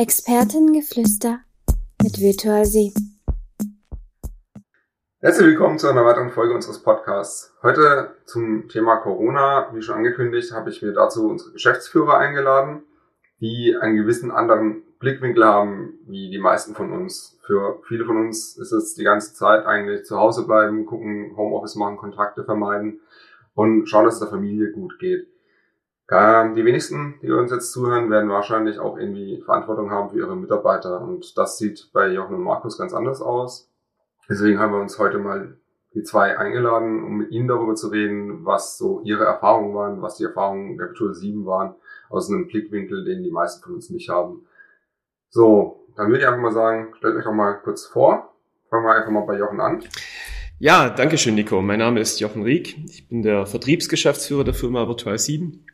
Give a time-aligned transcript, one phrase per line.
[0.00, 1.40] Expertengeflüster
[2.04, 2.94] mit Virtual Sie.
[5.18, 7.52] Herzlich willkommen zu einer weiteren Folge unseres Podcasts.
[7.64, 9.74] Heute zum Thema Corona.
[9.74, 12.84] Wie schon angekündigt, habe ich mir dazu unsere Geschäftsführer eingeladen,
[13.40, 17.36] die einen gewissen anderen Blickwinkel haben, wie die meisten von uns.
[17.44, 21.74] Für viele von uns ist es die ganze Zeit eigentlich zu Hause bleiben, gucken, Homeoffice
[21.74, 23.00] machen, Kontakte vermeiden
[23.54, 25.26] und schauen, dass es der Familie gut geht.
[26.10, 30.36] Ähm, die wenigsten, die uns jetzt zuhören, werden wahrscheinlich auch irgendwie Verantwortung haben für ihre
[30.36, 31.00] Mitarbeiter.
[31.02, 33.70] Und das sieht bei Jochen und Markus ganz anders aus.
[34.28, 35.58] Deswegen haben wir uns heute mal
[35.94, 40.16] die zwei eingeladen, um mit ihnen darüber zu reden, was so ihre Erfahrungen waren, was
[40.16, 41.74] die Erfahrungen der Virtual 7 waren,
[42.08, 44.46] aus einem Blickwinkel, den die meisten von uns nicht haben.
[45.30, 48.34] So, dann würde ich einfach mal sagen, stellt euch doch mal kurz vor.
[48.70, 49.82] Fangen wir einfach mal bei Jochen an.
[50.58, 51.62] Ja, danke schön, Nico.
[51.62, 52.76] Mein Name ist Jochen Rieck.
[52.86, 55.64] Ich bin der Vertriebsgeschäftsführer der Firma Virtual 7.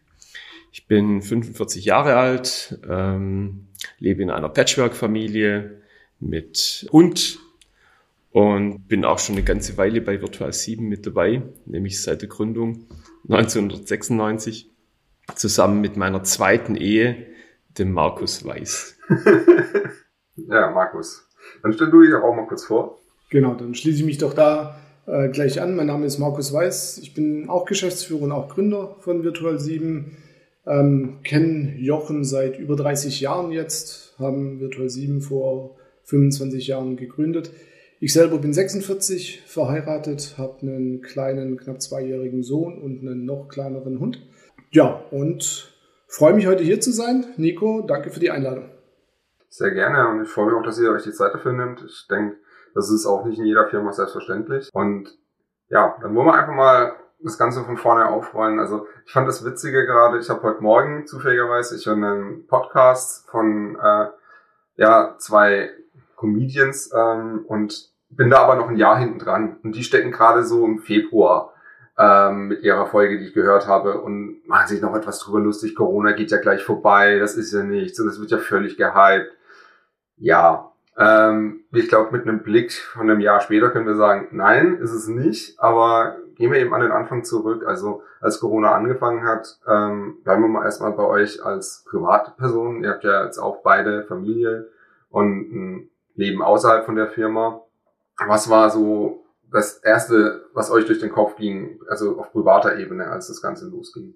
[0.76, 3.68] Ich bin 45 Jahre alt, ähm,
[4.00, 5.80] lebe in einer Patchwork-Familie
[6.18, 7.38] mit Hund
[8.32, 12.28] und bin auch schon eine ganze Weile bei Virtual 7 mit dabei, nämlich seit der
[12.28, 12.88] Gründung
[13.28, 14.68] 1996,
[15.36, 17.24] zusammen mit meiner zweiten Ehe,
[17.78, 18.98] dem Markus Weiß.
[20.34, 21.28] ja, Markus.
[21.62, 22.98] Dann stell du dich auch mal kurz vor.
[23.30, 25.76] Genau, dann schließe ich mich doch da äh, gleich an.
[25.76, 26.98] Mein Name ist Markus Weiß.
[26.98, 30.16] Ich bin auch Geschäftsführer und auch Gründer von Virtual 7.
[30.66, 37.50] Ähm, kennen Jochen seit über 30 Jahren jetzt, haben Virtual 7 vor 25 Jahren gegründet.
[38.00, 44.00] Ich selber bin 46, verheiratet, habe einen kleinen, knapp zweijährigen Sohn und einen noch kleineren
[44.00, 44.20] Hund.
[44.70, 45.74] Ja, und
[46.08, 47.24] freue mich heute hier zu sein.
[47.36, 48.70] Nico, danke für die Einladung.
[49.48, 51.82] Sehr gerne und ich freue mich auch, dass ihr euch die Zeit dafür nimmt.
[51.86, 52.36] Ich denke,
[52.74, 54.68] das ist auch nicht in jeder Firma selbstverständlich.
[54.72, 55.16] Und
[55.68, 56.92] ja, dann wollen wir einfach mal
[57.24, 58.60] das Ganze von vorne aufrollen.
[58.60, 63.28] Also ich fand das Witzige gerade, ich habe heute Morgen zufälligerweise, ich höre einen Podcast
[63.30, 64.06] von äh,
[64.76, 65.70] ja, zwei
[66.16, 69.56] Comedians ähm, und bin da aber noch ein Jahr hinten dran.
[69.62, 71.54] Und die stecken gerade so im Februar
[71.98, 75.74] ähm, mit ihrer Folge, die ich gehört habe, und machen sich noch etwas drüber lustig.
[75.74, 79.32] Corona geht ja gleich vorbei, das ist ja nichts und das wird ja völlig gehypt.
[80.16, 84.76] Ja, ähm, ich glaube, mit einem Blick von einem Jahr später können wir sagen, nein,
[84.76, 87.64] ist es nicht, aber gehen wir eben an den Anfang zurück.
[87.66, 92.82] Also als Corona angefangen hat, ähm, bleiben wir mal erstmal bei euch als Privatperson.
[92.82, 94.68] Ihr habt ja jetzt auch beide Familie
[95.10, 97.62] und ein Leben außerhalb von der Firma.
[98.26, 103.06] Was war so das Erste, was euch durch den Kopf ging, also auf privater Ebene,
[103.06, 104.14] als das Ganze losging?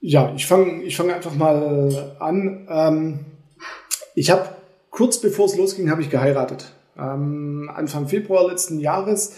[0.00, 2.66] Ja, ich fange ich fang einfach mal an.
[2.70, 3.20] Ähm,
[4.14, 4.48] ich habe
[4.90, 6.72] kurz bevor es losging, habe ich geheiratet.
[6.96, 9.36] Ähm, Anfang Februar letzten Jahres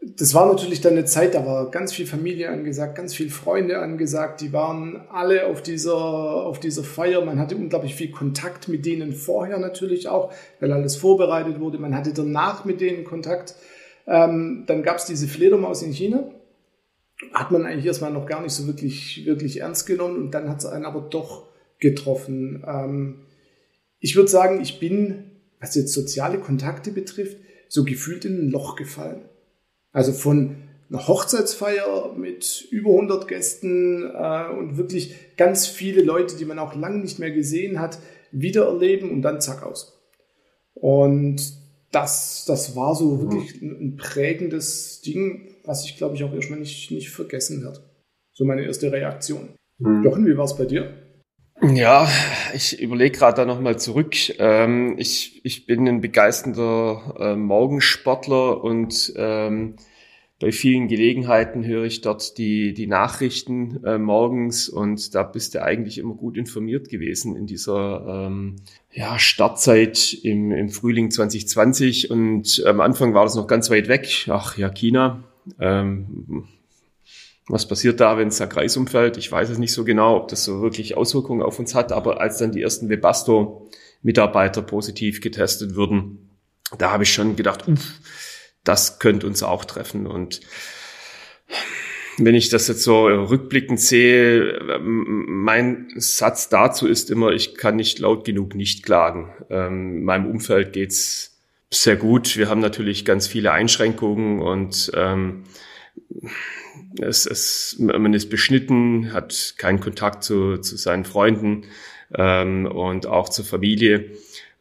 [0.00, 3.78] das war natürlich dann eine Zeit, da war ganz viel Familie angesagt, ganz viel Freunde
[3.78, 7.24] angesagt, die waren alle auf dieser, auf dieser Feier.
[7.24, 11.78] Man hatte unglaublich viel Kontakt mit denen vorher natürlich auch, weil alles vorbereitet wurde.
[11.78, 13.56] Man hatte danach mit denen Kontakt.
[14.06, 16.30] Ähm, dann gab es diese Fledermaus in China.
[17.32, 20.58] Hat man eigentlich erstmal noch gar nicht so wirklich, wirklich ernst genommen und dann hat
[20.58, 21.48] es einen aber doch
[21.80, 22.64] getroffen.
[22.66, 23.26] Ähm,
[23.98, 27.36] ich würde sagen, ich bin, was jetzt soziale Kontakte betrifft,
[27.68, 29.22] so gefühlt in ein Loch gefallen.
[29.92, 30.56] Also von
[30.90, 36.74] einer Hochzeitsfeier mit über 100 Gästen äh, und wirklich ganz viele Leute, die man auch
[36.74, 37.98] lange nicht mehr gesehen hat,
[38.32, 39.98] wiedererleben und dann zack aus.
[40.74, 41.52] Und
[41.92, 46.90] das, das war so wirklich ein, prägendes Ding, was ich glaube ich auch erstmal nicht,
[46.90, 47.80] nicht vergessen werde.
[48.32, 49.50] So meine erste Reaktion.
[49.78, 50.04] Mhm.
[50.04, 51.07] Jochen, wie war es bei dir?
[51.60, 52.08] Ja,
[52.54, 54.14] ich überlege gerade da nochmal zurück.
[54.38, 59.74] Ähm, ich, ich bin ein begeisternder äh, Morgensportler und ähm,
[60.40, 65.62] bei vielen Gelegenheiten höre ich dort die, die Nachrichten äh, morgens und da bist du
[65.62, 68.56] eigentlich immer gut informiert gewesen in dieser ähm,
[68.92, 74.28] ja, Startzeit im, im Frühling 2020 und am Anfang war das noch ganz weit weg.
[74.28, 75.24] Ach ja, China.
[75.58, 76.44] Ähm,
[77.48, 79.16] was passiert da, wenn es da Kreis umfällt?
[79.16, 82.20] Ich weiß es nicht so genau, ob das so wirklich Auswirkungen auf uns hat, aber
[82.20, 86.30] als dann die ersten Webasto-Mitarbeiter positiv getestet wurden,
[86.76, 87.94] da habe ich schon gedacht, uff,
[88.64, 90.06] das könnte uns auch treffen.
[90.06, 90.40] Und
[92.18, 97.98] wenn ich das jetzt so rückblickend sehe, mein Satz dazu ist immer, ich kann nicht
[97.98, 99.32] laut genug nicht klagen.
[99.48, 101.40] Ähm, in meinem Umfeld geht's
[101.70, 102.36] sehr gut.
[102.36, 105.44] Wir haben natürlich ganz viele Einschränkungen und ähm,
[107.00, 111.64] es, es, man ist beschnitten, hat keinen Kontakt zu, zu seinen Freunden
[112.14, 114.12] ähm, und auch zur Familie.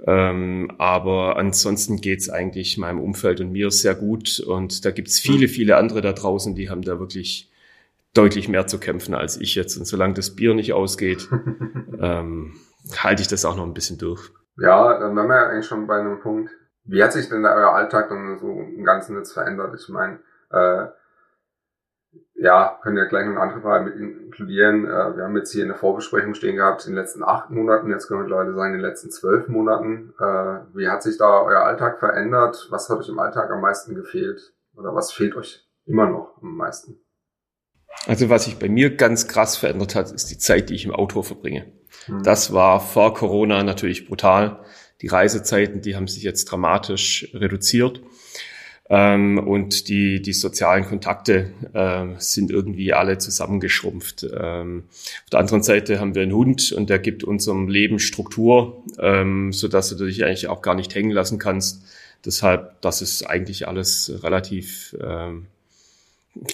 [0.06, 4.40] Ähm, aber ansonsten geht's eigentlich meinem Umfeld und mir sehr gut.
[4.40, 7.52] Und da gibt's viele, viele andere da draußen, die haben da wirklich
[8.14, 9.78] deutlich mehr zu kämpfen als ich jetzt.
[9.78, 11.28] Und solange das Bier nicht ausgeht,
[12.00, 12.56] ähm,
[12.98, 14.30] halte ich das auch noch ein bisschen durch.
[14.60, 16.52] Ja, dann wären wir ja eigentlich schon bei einem Punkt.
[16.84, 19.76] Wie hat sich denn da euer Alltag dann so im Ganzen jetzt verändert?
[19.80, 20.20] Ich meine,
[20.52, 20.88] äh,
[22.38, 24.86] ja, können ja gleich noch eine andere Frage mit inkludieren.
[24.86, 27.90] Äh, wir haben jetzt hier in der Vorbesprechung stehen gehabt, in den letzten acht Monaten,
[27.90, 30.14] jetzt können wir mittlerweile sagen, in den letzten zwölf Monaten.
[30.20, 32.68] Äh, wie hat sich da euer Alltag verändert?
[32.70, 34.54] Was hat euch im Alltag am meisten gefehlt?
[34.76, 37.00] Oder was fehlt euch immer noch am meisten?
[38.06, 40.94] Also was sich bei mir ganz krass verändert hat, ist die Zeit, die ich im
[40.94, 41.74] Auto verbringe.
[42.06, 42.22] Hm.
[42.22, 44.60] Das war vor Corona natürlich brutal.
[45.02, 48.02] Die Reisezeiten, die haben sich jetzt dramatisch reduziert.
[48.90, 54.26] Ähm, und die, die sozialen Kontakte äh, sind irgendwie alle zusammengeschrumpft.
[54.34, 58.84] Ähm, auf der anderen Seite haben wir einen Hund und der gibt unserem Leben Struktur,
[58.98, 61.84] ähm, so dass du dich eigentlich auch gar nicht hängen lassen kannst.
[62.26, 65.48] Deshalb, das ist eigentlich alles relativ ähm,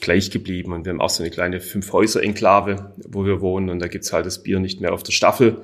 [0.02, 0.74] gleich geblieben.
[0.74, 3.70] Und wir haben auch so eine kleine Fünf-Häuser-Enklave, wo wir wohnen.
[3.70, 5.62] Und da gibt's halt das Bier nicht mehr auf der Staffel,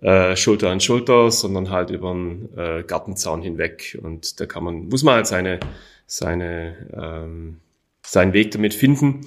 [0.00, 3.98] äh, Schulter an Schulter, sondern halt über den äh, Gartenzaun hinweg.
[4.02, 5.60] Und da kann man, muss man halt seine
[6.10, 7.60] seine, ähm,
[8.04, 9.20] seinen Weg damit finden.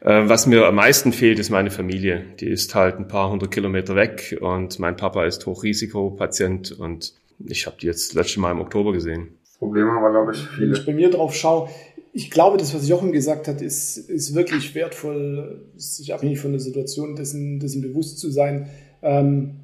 [0.00, 2.24] Äh, was mir am meisten fehlt, ist meine Familie.
[2.40, 7.12] Die ist halt ein paar hundert Kilometer weg und mein Papa ist Hochrisikopatient und
[7.44, 9.28] ich habe die jetzt das letzte Mal im Oktober gesehen.
[9.58, 10.72] Problem haben wir, glaube ich, viele.
[10.72, 11.68] Wenn ich bei mir drauf schaue,
[12.14, 16.60] ich glaube, das, was Jochen gesagt hat, ist, ist wirklich wertvoll, sich abhängig von der
[16.60, 18.70] Situation dessen, dessen bewusst zu sein.
[19.02, 19.59] Ähm,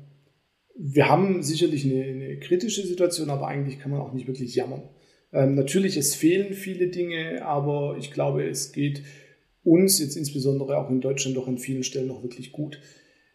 [0.79, 4.83] wir haben sicherlich eine, eine kritische Situation, aber eigentlich kann man auch nicht wirklich jammern.
[5.33, 9.03] Ähm, natürlich, es fehlen viele Dinge, aber ich glaube, es geht
[9.65, 12.81] uns jetzt insbesondere auch in Deutschland doch an vielen Stellen noch wirklich gut.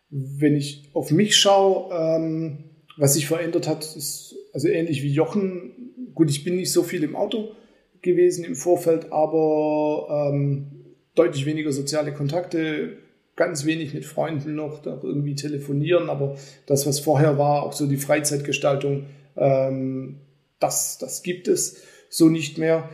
[0.09, 2.57] Wenn ich auf mich schaue, ähm,
[2.97, 6.11] was sich verändert hat, ist also ähnlich wie Jochen.
[6.13, 7.51] Gut, ich bin nicht so viel im Auto
[8.01, 12.97] gewesen im Vorfeld, aber ähm, deutlich weniger soziale Kontakte,
[13.35, 17.87] ganz wenig mit Freunden noch, da irgendwie telefonieren, aber das, was vorher war, auch so
[17.87, 19.05] die Freizeitgestaltung,
[19.37, 20.17] ähm,
[20.59, 22.89] das, das gibt es so nicht mehr.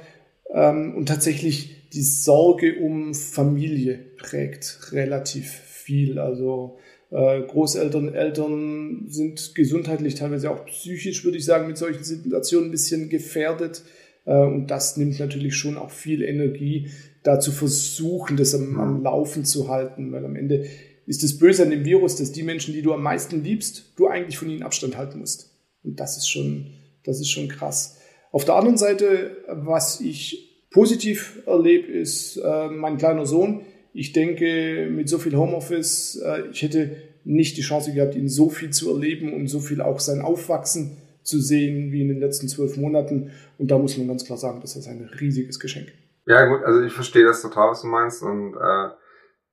[0.53, 6.19] Ähm, und tatsächlich die Sorge um Familie prägt relativ viel.
[6.19, 6.77] Also
[7.11, 12.71] äh, Großeltern, Eltern sind gesundheitlich, teilweise auch psychisch, würde ich sagen, mit solchen Situationen ein
[12.71, 13.83] bisschen gefährdet.
[14.25, 16.89] Äh, und das nimmt natürlich schon auch viel Energie,
[17.27, 20.65] da zu versuchen, das am, am Laufen zu halten, weil am Ende
[21.05, 24.07] ist das Böse an dem Virus, dass die Menschen, die du am meisten liebst, du
[24.07, 25.51] eigentlich von ihnen Abstand halten musst.
[25.83, 26.67] Und das ist schon,
[27.03, 27.97] das ist schon krass.
[28.31, 33.61] Auf der anderen Seite, was ich positiv erlebe, ist äh, mein kleiner Sohn.
[33.93, 36.95] Ich denke, mit so viel Homeoffice, äh, ich hätte
[37.25, 40.97] nicht die Chance gehabt, ihn so viel zu erleben und so viel auch sein Aufwachsen
[41.23, 43.31] zu sehen wie in den letzten zwölf Monaten.
[43.57, 45.91] Und da muss man ganz klar sagen, das ist ein riesiges Geschenk.
[46.27, 48.21] Ja, gut, also ich verstehe das total, was du meinst.
[48.21, 48.89] Und äh,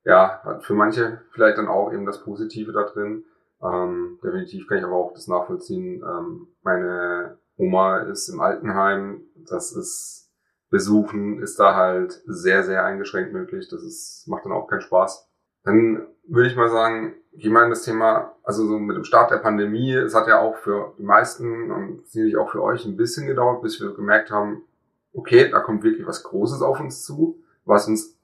[0.05, 3.25] ja, für manche vielleicht dann auch eben das Positive da drin.
[3.62, 6.03] Ähm, definitiv kann ich aber auch das nachvollziehen.
[6.03, 10.25] Ähm, meine Oma ist im Altenheim, das ist
[10.69, 13.69] Besuchen ist da halt sehr, sehr eingeschränkt möglich.
[13.71, 15.31] Das ist, macht dann auch keinen Spaß.
[15.62, 19.37] Dann würde ich mal sagen, ich meine das Thema, also so mit dem Start der
[19.38, 23.29] Pandemie, es hat ja auch für die meisten und sicherlich auch für euch ein bisschen
[23.29, 24.65] gedauert, bis wir gemerkt haben,
[25.14, 28.16] okay, da kommt wirklich was Großes auf uns zu, was uns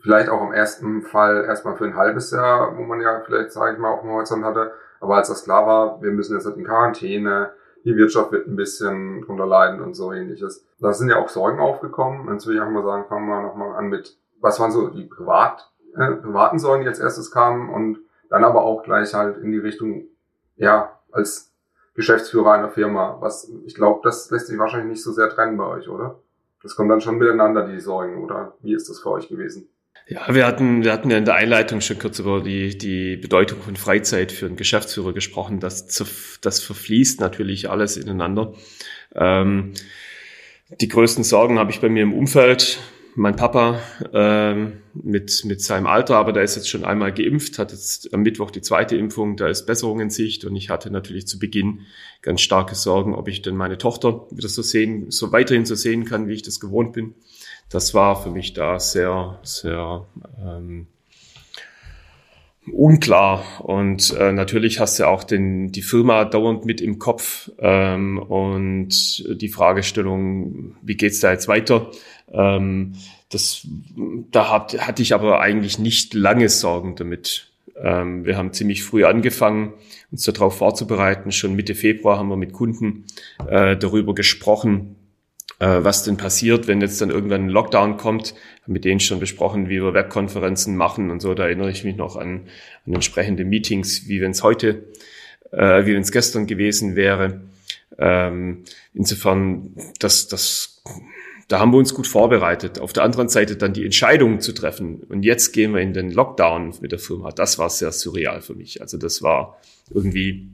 [0.00, 3.74] vielleicht auch im ersten Fall erstmal für ein halbes Jahr, wo man ja vielleicht, sage
[3.74, 6.56] ich mal, auf dem Horizont hatte, aber als das klar war, wir müssen jetzt halt
[6.56, 7.52] in Quarantäne,
[7.84, 10.66] die Wirtschaft wird ein bisschen drunter leiden und so ähnliches.
[10.80, 12.32] Da sind ja auch Sorgen aufgekommen.
[12.32, 15.04] Jetzt würde ich einfach mal sagen, fangen wir nochmal an mit, was waren so die
[15.04, 17.98] Privat, äh, privaten Sorgen, die als erstes kamen und
[18.30, 20.06] dann aber auch gleich halt in die Richtung,
[20.56, 21.52] ja, als
[21.94, 23.18] Geschäftsführer einer Firma.
[23.20, 26.20] Was, ich glaube, das lässt sich wahrscheinlich nicht so sehr trennen bei euch, oder?
[26.62, 29.68] Das kommt dann schon miteinander, die Sorgen, oder wie ist das für euch gewesen?
[30.06, 33.60] Ja, wir hatten, wir hatten ja in der Einleitung schon kurz über die, die Bedeutung
[33.60, 35.60] von Freizeit für einen Geschäftsführer gesprochen.
[35.60, 35.86] Das,
[36.40, 38.52] das verfließt natürlich alles ineinander.
[39.14, 39.72] Ähm,
[40.80, 42.80] die größten Sorgen habe ich bei mir im Umfeld.
[43.16, 43.78] Mein Papa
[44.12, 48.22] ähm, mit, mit seinem Alter, aber der ist jetzt schon einmal geimpft, hat jetzt am
[48.22, 51.82] Mittwoch die zweite Impfung, da ist Besserung in Sicht und ich hatte natürlich zu Beginn
[52.22, 56.04] ganz starke Sorgen, ob ich denn meine Tochter wieder so sehen, so weiterhin so sehen
[56.04, 57.14] kann, wie ich das gewohnt bin.
[57.70, 60.06] Das war für mich da sehr, sehr
[60.44, 60.88] ähm,
[62.72, 63.44] unklar.
[63.60, 69.24] Und äh, natürlich hast du auch den, die Firma dauernd mit im Kopf ähm, und
[69.40, 71.90] die Fragestellung, wie geht's da jetzt weiter?
[72.32, 72.94] Ähm,
[73.30, 73.66] das,
[74.30, 77.50] da hat, hatte ich aber eigentlich nicht lange Sorgen damit.
[77.76, 79.72] Ähm, wir haben ziemlich früh angefangen,
[80.10, 81.32] uns darauf vorzubereiten.
[81.32, 83.04] Schon Mitte Februar haben wir mit Kunden
[83.48, 84.96] äh, darüber gesprochen,
[85.60, 88.34] was denn passiert, wenn jetzt dann irgendwann ein Lockdown kommt.
[88.66, 91.34] Mit denen schon besprochen, wie wir Webkonferenzen machen und so.
[91.34, 92.48] Da erinnere ich mich noch an,
[92.86, 94.84] an entsprechende Meetings, wie wenn es heute
[95.56, 97.40] äh, wie wenn es gestern gewesen wäre.
[97.98, 100.82] Ähm, insofern, das, das,
[101.48, 102.80] da haben wir uns gut vorbereitet.
[102.80, 105.02] Auf der anderen Seite dann die Entscheidung zu treffen.
[105.08, 107.30] Und jetzt gehen wir in den Lockdown mit der Firma.
[107.30, 108.80] Das war sehr surreal für mich.
[108.80, 110.48] Also das war irgendwie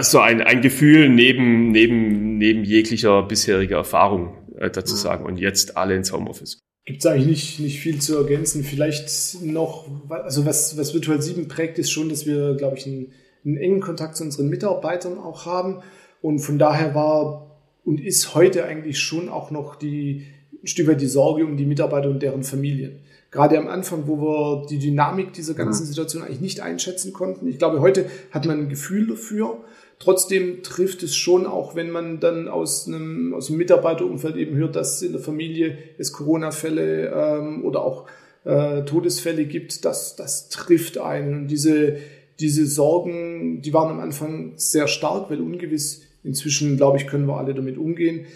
[0.00, 5.24] so ein, ein Gefühl neben, neben, neben jeglicher bisheriger Erfahrung äh, dazu sagen.
[5.24, 6.58] Und jetzt alle ins Homeoffice.
[6.86, 8.62] Gibt es eigentlich nicht, nicht viel zu ergänzen.
[8.62, 13.12] Vielleicht noch, also was, was Virtual 7 prägt, ist schon, dass wir, glaube ich, einen,
[13.44, 15.82] einen engen Kontakt zu unseren Mitarbeitern auch haben.
[16.20, 20.26] Und von daher war und ist heute eigentlich schon auch noch die,
[20.62, 23.00] ein Stück weit die Sorge um die Mitarbeiter und deren Familien.
[23.34, 27.48] Gerade am Anfang, wo wir die Dynamik dieser ganzen Situation eigentlich nicht einschätzen konnten.
[27.48, 29.64] Ich glaube, heute hat man ein Gefühl dafür.
[29.98, 34.76] Trotzdem trifft es schon auch, wenn man dann aus einem, aus einem Mitarbeiterumfeld eben hört,
[34.76, 38.06] dass in der Familie es Corona-Fälle ähm, oder auch
[38.44, 41.34] äh, Todesfälle gibt, das, das trifft einen.
[41.34, 41.96] Und diese,
[42.38, 46.02] diese Sorgen, die waren am Anfang sehr stark, weil ungewiss.
[46.22, 48.26] Inzwischen, glaube ich, können wir alle damit umgehen.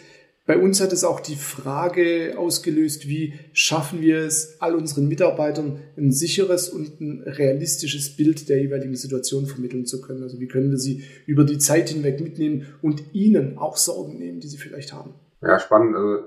[0.49, 5.83] Bei uns hat es auch die Frage ausgelöst, wie schaffen wir es, all unseren Mitarbeitern
[5.99, 10.23] ein sicheres und ein realistisches Bild der jeweiligen Situation vermitteln zu können.
[10.23, 14.41] Also wie können wir sie über die Zeit hinweg mitnehmen und ihnen auch Sorgen nehmen,
[14.41, 15.17] die sie vielleicht haben.
[15.43, 15.95] Ja, spannend.
[15.95, 16.23] Also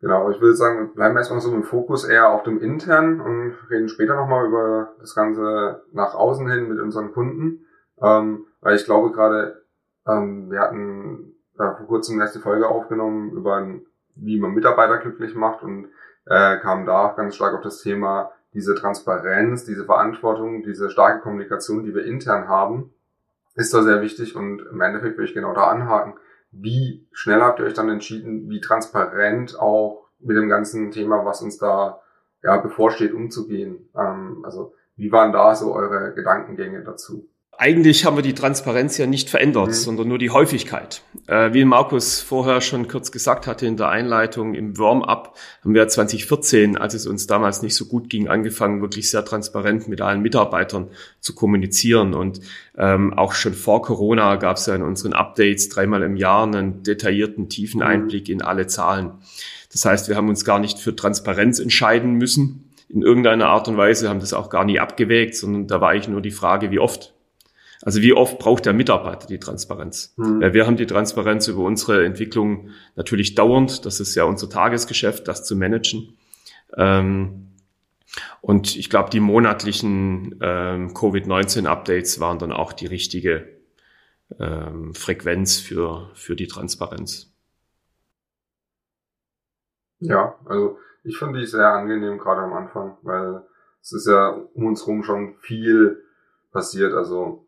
[0.00, 3.56] genau, ich würde sagen, wir bleiben erstmal so im Fokus eher auf dem internen und
[3.70, 7.66] reden später nochmal über das Ganze nach außen hin mit unseren Kunden.
[8.00, 9.64] Ähm, weil ich glaube gerade,
[10.06, 13.66] ähm, wir hatten äh, vor kurzem erst die Folge aufgenommen über
[14.16, 15.88] wie man Mitarbeiter glücklich macht und
[16.26, 21.20] äh, kam da auch ganz stark auf das Thema diese Transparenz, diese Verantwortung, diese starke
[21.20, 22.94] Kommunikation, die wir intern haben,
[23.56, 26.14] ist da sehr wichtig und im Endeffekt will ich genau da anhaken.
[26.52, 31.42] Wie schnell habt ihr euch dann entschieden, wie transparent auch mit dem ganzen Thema, was
[31.42, 32.00] uns da
[32.42, 33.90] ja bevorsteht, umzugehen?
[33.96, 37.28] Ähm, also wie waren da so eure Gedankengänge dazu?
[37.58, 39.72] Eigentlich haben wir die Transparenz ja nicht verändert, mhm.
[39.72, 41.02] sondern nur die Häufigkeit.
[41.26, 45.86] Äh, wie Markus vorher schon kurz gesagt hatte in der Einleitung, im Warm-up haben wir
[45.86, 50.22] 2014, als es uns damals nicht so gut ging, angefangen, wirklich sehr transparent mit allen
[50.22, 50.88] Mitarbeitern
[51.20, 52.14] zu kommunizieren.
[52.14, 52.40] Und
[52.76, 56.82] ähm, auch schon vor Corona gab es ja in unseren Updates dreimal im Jahr einen
[56.82, 57.86] detaillierten, tiefen mhm.
[57.86, 59.12] Einblick in alle Zahlen.
[59.72, 63.76] Das heißt, wir haben uns gar nicht für Transparenz entscheiden müssen in irgendeiner Art und
[63.76, 66.78] Weise, haben das auch gar nie abgewägt, sondern da war eigentlich nur die Frage, wie
[66.78, 67.14] oft
[67.84, 70.14] also wie oft braucht der Mitarbeiter die Transparenz?
[70.16, 70.40] Mhm.
[70.40, 73.84] Weil wir haben die Transparenz über unsere Entwicklung natürlich dauernd.
[73.84, 76.16] Das ist ja unser Tagesgeschäft, das zu managen.
[76.76, 77.52] Ähm,
[78.40, 83.48] und ich glaube, die monatlichen ähm, Covid-19-Updates waren dann auch die richtige
[84.38, 87.32] ähm, Frequenz für, für die Transparenz.
[89.98, 93.42] Ja, also ich finde die sehr angenehm gerade am Anfang, weil
[93.82, 96.02] es ist ja um uns herum schon viel
[96.50, 96.94] passiert.
[96.94, 97.43] Also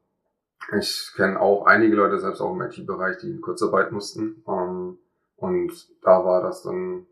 [0.77, 4.43] ich kenne auch einige Leute, selbst auch im IT-Bereich, die in Kurzarbeit mussten.
[4.49, 4.99] Ähm,
[5.37, 5.73] und
[6.03, 7.07] da war das dann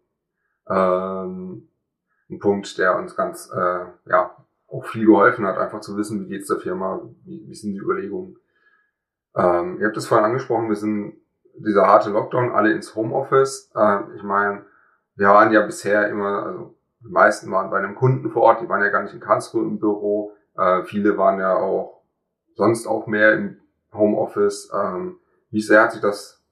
[0.68, 1.68] ähm,
[2.30, 4.36] ein Punkt, der uns ganz, äh, ja,
[4.68, 7.78] auch viel geholfen hat, einfach zu wissen, wie geht's der Firma, wie, wie sind die
[7.78, 8.36] Überlegungen.
[9.36, 11.14] Ähm, ihr habt es vorhin angesprochen, wir sind
[11.56, 13.70] dieser harte Lockdown, alle ins Homeoffice.
[13.74, 14.64] Äh, ich meine,
[15.16, 18.68] wir waren ja bisher immer, also die meisten waren bei einem Kunden vor Ort, die
[18.68, 20.32] waren ja gar nicht in Karlsruhe im Büro.
[20.56, 21.93] Äh, viele waren ja auch
[22.54, 23.58] sonst auch mehr im
[23.92, 24.70] Homeoffice.
[24.74, 25.16] Ähm,
[25.50, 26.42] wie sehr hat sich das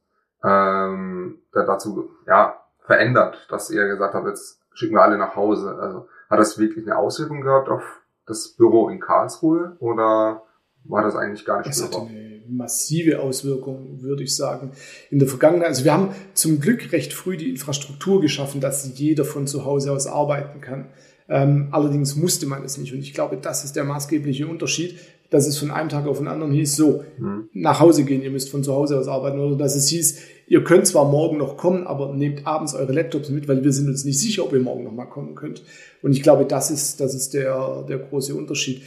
[0.44, 5.76] ähm, da dazu ja, verändert, dass ihr gesagt habt, jetzt schicken wir alle nach Hause?
[5.80, 10.42] Also hat das wirklich eine Auswirkung gehabt auf das Büro in Karlsruhe oder
[10.84, 12.02] war das eigentlich gar nicht das spürbar?
[12.02, 14.72] Hatte eine massive Auswirkung, würde ich sagen.
[15.10, 19.24] In der Vergangenheit, also wir haben zum Glück recht früh die Infrastruktur geschaffen, dass jeder
[19.24, 20.86] von zu Hause aus arbeiten kann.
[21.28, 22.92] Ähm, allerdings musste man es nicht.
[22.92, 24.98] Und ich glaube, das ist der maßgebliche Unterschied
[25.32, 27.48] dass es von einem Tag auf den anderen hieß, so, mhm.
[27.54, 29.40] nach Hause gehen, ihr müsst von zu Hause aus arbeiten.
[29.40, 33.30] Oder dass es hieß, ihr könnt zwar morgen noch kommen, aber nehmt abends eure Laptops
[33.30, 35.62] mit, weil wir sind uns nicht sicher, ob ihr morgen noch mal kommen könnt.
[36.02, 38.82] Und ich glaube, das ist, das ist der, der große Unterschied.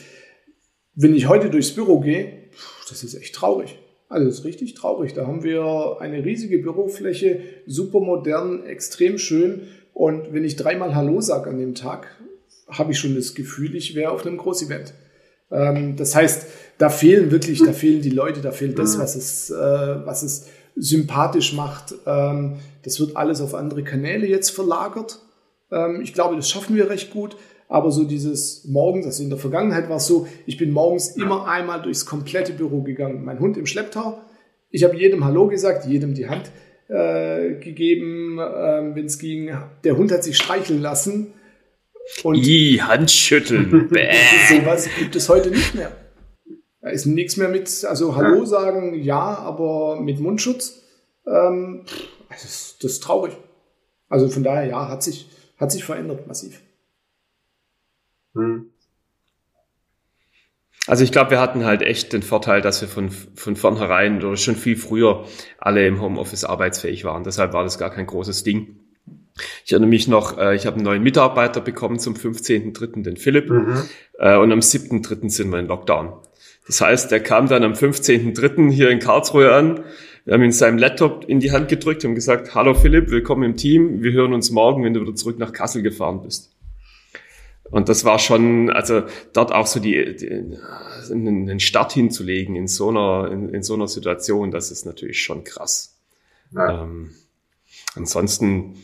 [0.93, 2.43] Wenn ich heute durchs Büro gehe,
[2.87, 3.79] das ist echt traurig.
[4.07, 5.13] Also das ist richtig traurig.
[5.13, 9.61] Da haben wir eine riesige Bürofläche, super modern, extrem schön.
[9.93, 12.07] Und wenn ich dreimal Hallo sage an dem Tag,
[12.67, 14.93] habe ich schon das Gefühl, ich wäre auf einem Großevent.
[15.51, 16.47] Ähm, das heißt,
[16.77, 19.01] da fehlen wirklich, da fehlen die Leute, da fehlt das, mhm.
[19.01, 19.55] was es, äh,
[20.05, 21.95] was es sympathisch macht.
[22.05, 25.19] Ähm, das wird alles auf andere Kanäle jetzt verlagert.
[25.71, 27.37] Ähm, ich glaube, das schaffen wir recht gut.
[27.67, 31.47] Aber so dieses morgens, also in der Vergangenheit war es so, ich bin morgens immer
[31.47, 33.25] einmal durchs komplette Büro gegangen.
[33.25, 34.19] Mein Hund im Schlepptau.
[34.69, 36.51] Ich habe jedem Hallo gesagt, jedem die Hand
[36.89, 39.49] äh, gegeben, äh, wenn es ging.
[39.83, 41.33] Der Hund hat sich streicheln lassen.
[42.23, 43.89] Und I, Handschütteln.
[44.49, 45.91] sowas gibt es heute nicht mehr.
[46.81, 48.45] Da ist nichts mehr mit, also Hallo ja.
[48.45, 50.83] sagen, ja, aber mit Mundschutz.
[51.25, 51.85] Ähm,
[52.29, 53.35] das, ist, das ist traurig.
[54.07, 56.61] Also von daher, ja, hat sich, hat sich verändert massiv.
[58.35, 58.69] Hm.
[60.87, 64.37] Also ich glaube, wir hatten halt echt den Vorteil, dass wir von, von vornherein oder
[64.37, 65.25] schon viel früher
[65.57, 67.23] alle im Homeoffice arbeitsfähig waren.
[67.23, 68.84] Deshalb war das gar kein großes Ding.
[69.65, 73.49] Ich erinnere mich noch, äh, ich habe einen neuen Mitarbeiter bekommen zum 15.3., den Philipp,
[73.49, 73.83] mhm.
[74.17, 75.29] äh, und am 7.3.
[75.29, 76.13] sind wir in Lockdown.
[76.67, 78.71] Das heißt, er kam dann am 15.3.
[78.71, 79.83] hier in Karlsruhe an.
[80.23, 83.57] Wir haben ihm seinem Laptop in die Hand gedrückt und gesagt, hallo Philipp, willkommen im
[83.57, 84.01] Team.
[84.01, 86.55] Wir hören uns morgen, wenn du wieder zurück nach Kassel gefahren bist.
[87.69, 90.57] Und das war schon, also dort auch so die, die
[91.11, 95.43] einen Start hinzulegen in so einer, in, in, so einer Situation, das ist natürlich schon
[95.43, 95.97] krass.
[96.51, 96.83] Ja.
[96.83, 97.11] Ähm,
[97.95, 98.75] ansonsten,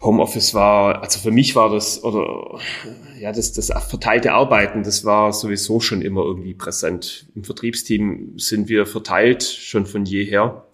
[0.00, 2.60] Homeoffice war, also für mich war das, oder
[3.18, 7.26] ja, das, das verteilte Arbeiten, das war sowieso schon immer irgendwie präsent.
[7.34, 10.66] Im Vertriebsteam sind wir verteilt, schon von jeher.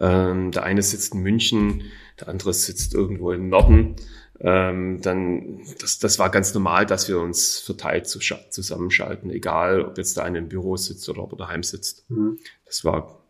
[0.00, 1.82] Ähm, der eine sitzt in München,
[2.20, 3.96] der andere sitzt irgendwo im Norden.
[4.40, 10.16] Ähm, dann, das, das war ganz normal, dass wir uns verteilt zusammenschalten, egal ob jetzt
[10.16, 12.08] der eine im Büro sitzt oder ob er daheim sitzt.
[12.08, 12.38] Mhm.
[12.64, 13.20] Das war,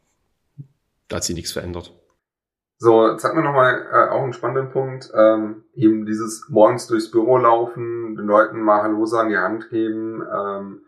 [1.09, 1.98] da hat sich nichts verändert.
[2.81, 7.11] So, jetzt hat man nochmal äh, auch einen spannenden Punkt, ähm, eben dieses morgens durchs
[7.11, 10.23] Büro laufen, den Leuten mal Hallo sagen, die Hand geben.
[10.33, 10.83] Ähm,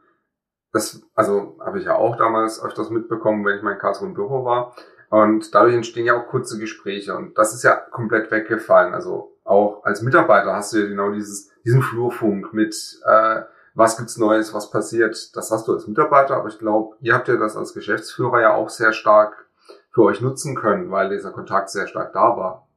[0.72, 4.14] das, also habe ich ja auch damals öfters mitbekommen, wenn ich mal in Karlsruhe im
[4.14, 4.76] Büro war.
[5.10, 8.94] Und dadurch entstehen ja auch kurze Gespräche und das ist ja komplett weggefallen.
[8.94, 13.40] Also auch als Mitarbeiter hast du ja genau dieses, diesen Flurfunk mit äh,
[13.74, 15.34] was gibt's Neues, was passiert.
[15.34, 18.54] Das hast du als Mitarbeiter, aber ich glaube, ihr habt ja das als Geschäftsführer ja
[18.54, 19.49] auch sehr stark
[19.90, 22.68] für euch nutzen können, weil dieser Kontakt sehr stark da war.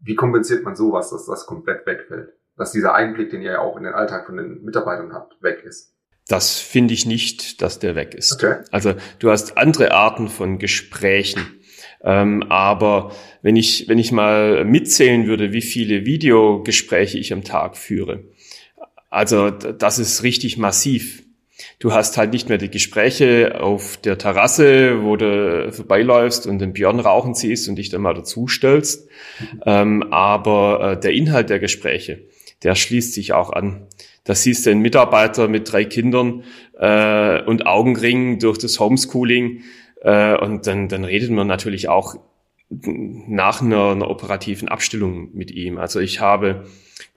[0.00, 2.32] Wie kompensiert man sowas, dass das komplett wegfällt?
[2.56, 5.62] Dass dieser Einblick, den ihr ja auch in den Alltag von den Mitarbeitern habt, weg
[5.64, 5.94] ist?
[6.28, 8.32] Das finde ich nicht, dass der weg ist.
[8.34, 8.62] Okay.
[8.70, 11.40] Also du hast andere Arten von Gesprächen.
[12.02, 17.76] Ähm, aber wenn ich, wenn ich mal mitzählen würde, wie viele Videogespräche ich am Tag
[17.76, 18.24] führe,
[19.10, 21.24] also das ist richtig massiv.
[21.78, 26.72] Du hast halt nicht mehr die Gespräche auf der Terrasse, wo du vorbeiläufst und den
[26.72, 29.08] Björn rauchen siehst und dich dann mal dazustellst.
[29.66, 32.26] Ähm, aber äh, der Inhalt der Gespräche,
[32.62, 33.86] der schließt sich auch an.
[34.24, 36.44] Da siehst du einen Mitarbeiter mit drei Kindern
[36.78, 39.62] äh, und Augenringen durch das Homeschooling.
[40.02, 42.16] Äh, und dann, dann redet man natürlich auch
[42.70, 45.78] nach einer, einer operativen Abstellung mit ihm.
[45.78, 46.66] Also ich habe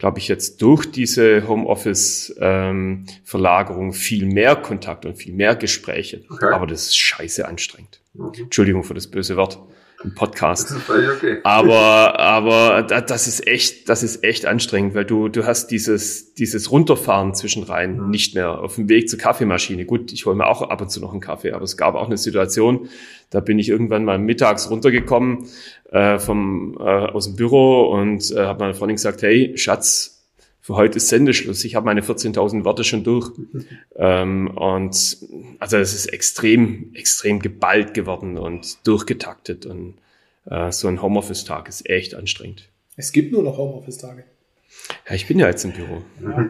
[0.02, 6.24] glaube ich, jetzt durch diese Homeoffice-Verlagerung ähm, viel mehr Kontakt und viel mehr Gespräche.
[6.28, 6.56] Okay.
[6.56, 8.02] Aber das ist scheiße anstrengend.
[8.16, 8.32] Mhm.
[8.36, 9.60] Entschuldigung für das böse Wort
[10.04, 10.74] im Podcast.
[10.90, 11.40] Okay.
[11.44, 16.72] Aber, aber das ist echt, das ist echt anstrengend, weil du, du hast dieses, dieses
[16.72, 18.10] Runterfahren zwischen rein mhm.
[18.10, 19.86] nicht mehr auf dem Weg zur Kaffeemaschine.
[19.86, 22.08] Gut, ich hole mir auch ab und zu noch einen Kaffee, aber es gab auch
[22.08, 22.90] eine Situation,
[23.30, 25.48] da bin ich irgendwann mal mittags runtergekommen
[25.92, 30.11] äh, vom, äh, aus dem Büro und äh, habe meiner Freundin gesagt, hey, Schatz,
[30.62, 31.66] für heute ist Sendeschluss.
[31.66, 33.36] Ich habe meine 14.000 Worte schon durch.
[33.36, 33.66] Mhm.
[33.96, 35.18] Ähm, und
[35.60, 39.66] also es ist extrem, extrem geballt geworden und durchgetaktet.
[39.66, 39.96] Und
[40.46, 42.70] äh, so ein Homeoffice-Tag ist echt anstrengend.
[42.96, 44.24] Es gibt nur noch Homeoffice-Tage.
[45.10, 46.04] Ja, ich bin ja jetzt im Büro.
[46.24, 46.50] Ja.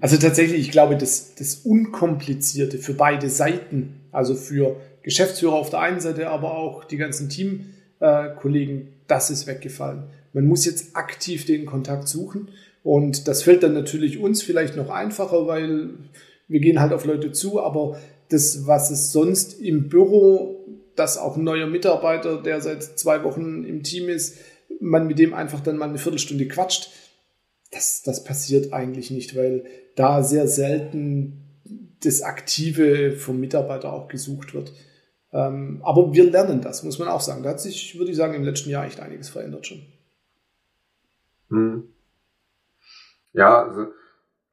[0.00, 5.80] Also tatsächlich, ich glaube, das, das Unkomplizierte für beide Seiten, also für Geschäftsführer auf der
[5.80, 10.04] einen Seite, aber auch die ganzen Teamkollegen, äh, das ist weggefallen.
[10.32, 12.48] Man muss jetzt aktiv den Kontakt suchen
[12.86, 15.88] und das fällt dann natürlich uns vielleicht noch einfacher, weil
[16.46, 21.36] wir gehen halt auf Leute zu, aber das, was es sonst im Büro, dass auch
[21.36, 24.38] ein neuer Mitarbeiter, der seit zwei Wochen im Team ist,
[24.78, 26.90] man mit dem einfach dann mal eine Viertelstunde quatscht,
[27.72, 29.64] das, das passiert eigentlich nicht, weil
[29.96, 31.42] da sehr selten
[32.04, 34.72] das Aktive vom Mitarbeiter auch gesucht wird.
[35.32, 37.42] Ähm, aber wir lernen das, muss man auch sagen.
[37.42, 39.82] Da hat sich, würde ich sagen, im letzten Jahr echt einiges verändert schon.
[41.50, 41.88] Hm.
[43.36, 43.92] Ja, also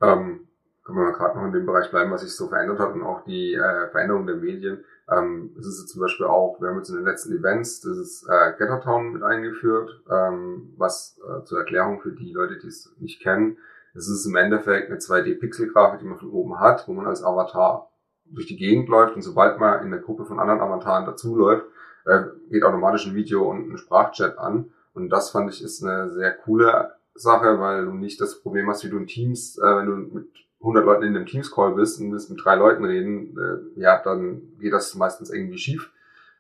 [0.01, 0.47] ähm,
[0.83, 3.03] können wir mal gerade noch in dem Bereich bleiben, was sich so verändert hat und
[3.03, 4.83] auch die äh, Veränderung der Medien.
[5.09, 8.27] Ähm, es ist jetzt zum Beispiel auch, wir haben jetzt in den letzten Events dieses
[8.27, 13.21] äh, Gettertown mit eingeführt, ähm, was äh, zur Erklärung für die Leute, die es nicht
[13.21, 13.57] kennen,
[13.93, 17.89] es ist im Endeffekt eine 2D-Pixel-Grafik, die man von oben hat, wo man als Avatar
[18.25, 21.65] durch die Gegend läuft und sobald man in der Gruppe von anderen Avataren dazuläuft,
[22.05, 24.71] äh, geht automatisch ein Video und ein Sprachchat an.
[24.93, 28.83] Und das fand ich ist eine sehr coole Sache, weil du nicht das Problem hast,
[28.83, 30.27] wie du in Teams, äh, wenn du mit
[30.59, 34.57] 100 Leuten in einem Teams-Call bist und willst mit drei Leuten reden, äh, ja, dann
[34.59, 35.91] geht das meistens irgendwie schief.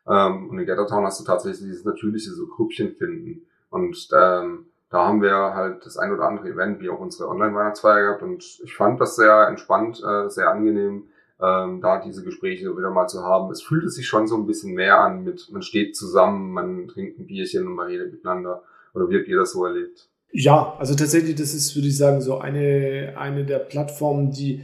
[0.07, 3.45] Ähm, und in Gathertown hast du tatsächlich dieses natürliche so Grüppchen finden.
[3.69, 8.03] Und ähm, da haben wir halt das ein oder andere Event, wie auch unsere Online-Weihnachtsfeier
[8.03, 8.21] gehabt.
[8.23, 11.07] Und ich fand das sehr entspannt, äh, sehr angenehm,
[11.41, 13.51] ähm, da diese Gespräche wieder mal zu haben.
[13.51, 17.19] Es fühlt sich schon so ein bisschen mehr an mit, man steht zusammen, man trinkt
[17.19, 18.63] ein Bierchen und man redet miteinander.
[18.93, 20.09] Oder wie habt ihr das so erlebt?
[20.35, 24.63] Ja, also tatsächlich, das ist, würde ich sagen, so eine, eine der Plattformen, die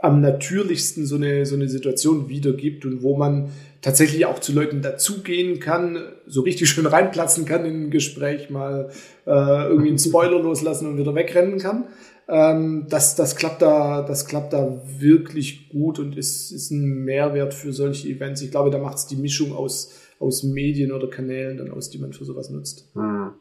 [0.00, 3.50] am natürlichsten so eine, so eine Situation wiedergibt und wo man
[3.82, 8.90] tatsächlich auch zu Leuten dazugehen kann, so richtig schön reinplatzen kann in ein Gespräch, mal
[9.26, 11.84] äh, irgendwie einen Spoiler loslassen und wieder wegrennen kann.
[12.28, 17.54] Ähm, das, das, klappt da, das klappt da wirklich gut und ist, ist ein Mehrwert
[17.54, 18.42] für solche Events.
[18.42, 21.98] Ich glaube, da macht es die Mischung aus, aus Medien oder Kanälen dann aus, die
[21.98, 22.90] man für sowas nutzt.
[22.96, 23.34] Mhm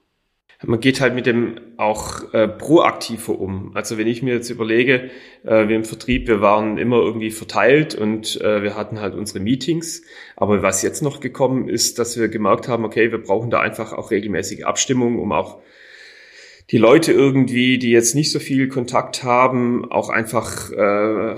[0.65, 3.71] man geht halt mit dem auch äh, proaktiver um.
[3.75, 5.09] Also wenn ich mir jetzt überlege,
[5.45, 9.39] äh, wir im Vertrieb, wir waren immer irgendwie verteilt und äh, wir hatten halt unsere
[9.39, 10.03] Meetings.
[10.35, 13.93] Aber was jetzt noch gekommen ist, dass wir gemerkt haben, okay, wir brauchen da einfach
[13.93, 15.61] auch regelmäßige Abstimmung, um auch
[16.71, 21.35] die Leute irgendwie, die jetzt nicht so viel Kontakt haben, auch einfach äh,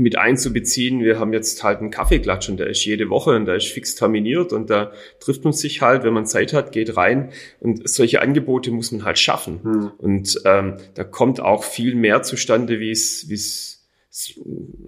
[0.00, 1.00] mit einzubeziehen.
[1.00, 3.94] Wir haben jetzt halt einen Kaffeeklatsch und der ist jede Woche und der ist fix
[3.94, 8.22] terminiert und da trifft man sich halt, wenn man Zeit hat, geht rein und solche
[8.22, 9.60] Angebote muss man halt schaffen.
[9.62, 9.90] Hm.
[9.98, 13.88] Und ähm, da kommt auch viel mehr zustande, wie es, wie es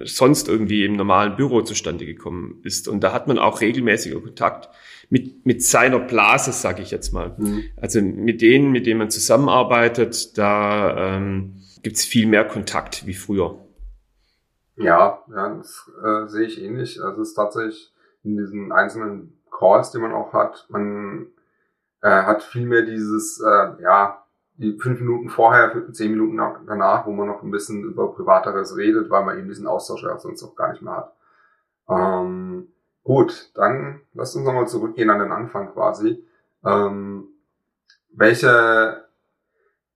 [0.04, 2.88] sonst irgendwie im normalen Büro zustande gekommen ist.
[2.88, 4.68] Und da hat man auch regelmäßiger Kontakt
[5.10, 7.36] mit, mit seiner Blase, sage ich jetzt mal.
[7.38, 7.64] Mhm.
[7.76, 13.14] Also mit denen, mit denen man zusammenarbeitet, da ähm, gibt es viel mehr Kontakt wie
[13.14, 13.58] früher.
[14.76, 17.02] Ja, ja, das äh, sehe ich ähnlich.
[17.02, 17.92] Also es ist tatsächlich
[18.24, 21.26] in diesen einzelnen Calls, die man auch hat, man
[22.00, 24.24] äh, hat viel mehr dieses, äh, ja,
[24.56, 29.10] die fünf Minuten vorher, zehn Minuten danach, wo man noch ein bisschen über Privateres redet,
[29.10, 31.16] weil man eben diesen Austausch ja sonst auch gar nicht mehr hat.
[31.88, 32.68] Ähm,
[33.02, 36.24] gut, dann lasst uns nochmal zurückgehen an den Anfang quasi.
[36.64, 37.28] Ähm,
[38.10, 39.04] welche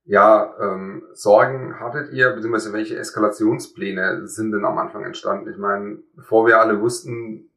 [0.06, 5.50] ja, ähm, Sorgen hattet ihr, beziehungsweise welche Eskalationspläne sind denn am Anfang entstanden?
[5.50, 7.50] Ich meine, bevor wir alle wussten,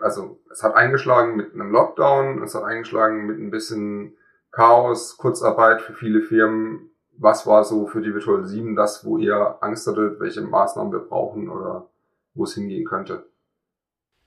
[0.00, 4.16] also es hat eingeschlagen mit einem Lockdown, es hat eingeschlagen mit ein bisschen
[4.50, 6.90] Chaos, Kurzarbeit für viele Firmen.
[7.16, 11.00] Was war so für die Virtual 7 das, wo ihr Angst hattet, welche Maßnahmen wir
[11.00, 11.88] brauchen oder
[12.34, 13.24] wo es hingehen könnte?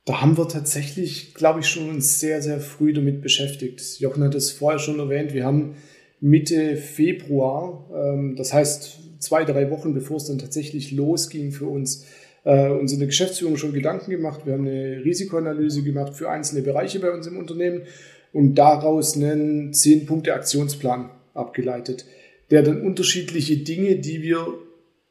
[0.06, 3.82] Da haben wir tatsächlich, glaube ich, schon uns sehr, sehr früh damit beschäftigt.
[4.00, 5.34] Jochen hat es vorher schon erwähnt.
[5.34, 5.76] Wir haben
[6.20, 12.06] Mitte Februar, ähm, das heißt zwei, drei Wochen bevor es dann tatsächlich losging für uns,
[12.44, 14.46] äh, uns in der Geschäftsführung schon Gedanken gemacht.
[14.46, 17.84] Wir haben eine Risikoanalyse gemacht für einzelne Bereiche bei uns im Unternehmen
[18.34, 22.06] und daraus einen zehn Punkte Aktionsplan abgeleitet,
[22.52, 24.48] der dann unterschiedliche Dinge, die wir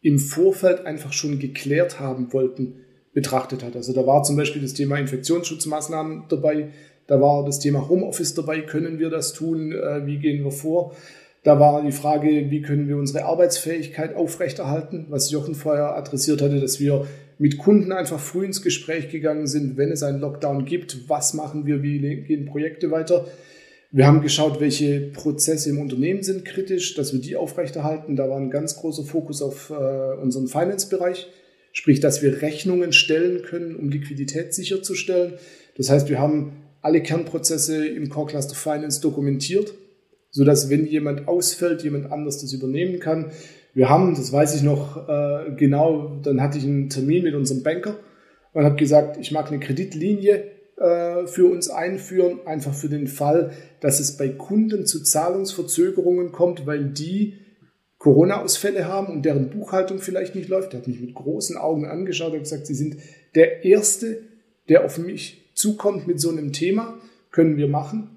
[0.03, 2.81] im Vorfeld einfach schon geklärt haben wollten,
[3.13, 3.77] betrachtet hat.
[3.77, 6.69] Also da war zum Beispiel das Thema Infektionsschutzmaßnahmen dabei,
[7.07, 10.95] da war das Thema Homeoffice dabei, können wir das tun, äh, wie gehen wir vor?
[11.43, 16.59] Da war die Frage, wie können wir unsere Arbeitsfähigkeit aufrechterhalten, was Jochen vorher adressiert hatte,
[16.59, 17.07] dass wir
[17.39, 21.65] mit Kunden einfach früh ins Gespräch gegangen sind, wenn es einen Lockdown gibt, was machen
[21.65, 23.27] wir, wie gehen Projekte weiter.
[23.93, 28.17] Wir haben geschaut, welche Prozesse im Unternehmen sind kritisch, dass wir die aufrechterhalten.
[28.17, 31.29] Da war ein ganz großer Fokus auf äh, unseren Finance-Bereich,
[31.73, 35.35] sprich, dass wir Rechnungen stellen können, um Liquidität sicherzustellen.
[35.77, 36.53] Das heißt, wir haben
[36.87, 39.75] alle Kernprozesse im Core Cluster Finance dokumentiert,
[40.31, 43.33] sodass wenn jemand ausfällt, jemand anders das übernehmen kann.
[43.75, 47.65] Wir haben, das weiß ich noch äh, genau, dann hatte ich einen Termin mit unserem
[47.65, 47.97] Banker
[48.53, 50.45] und habe gesagt, ich mag eine Kreditlinie
[50.77, 56.67] äh, für uns einführen, einfach für den Fall, dass es bei Kunden zu Zahlungsverzögerungen kommt,
[56.67, 57.35] weil die
[57.99, 60.73] Corona-Ausfälle haben und deren Buchhaltung vielleicht nicht läuft.
[60.73, 62.99] Er hat mich mit großen Augen angeschaut und gesagt, Sie sind
[63.35, 64.21] der Erste,
[64.69, 66.95] der auf mich zukommt mit so einem Thema,
[67.33, 68.11] können wir machen.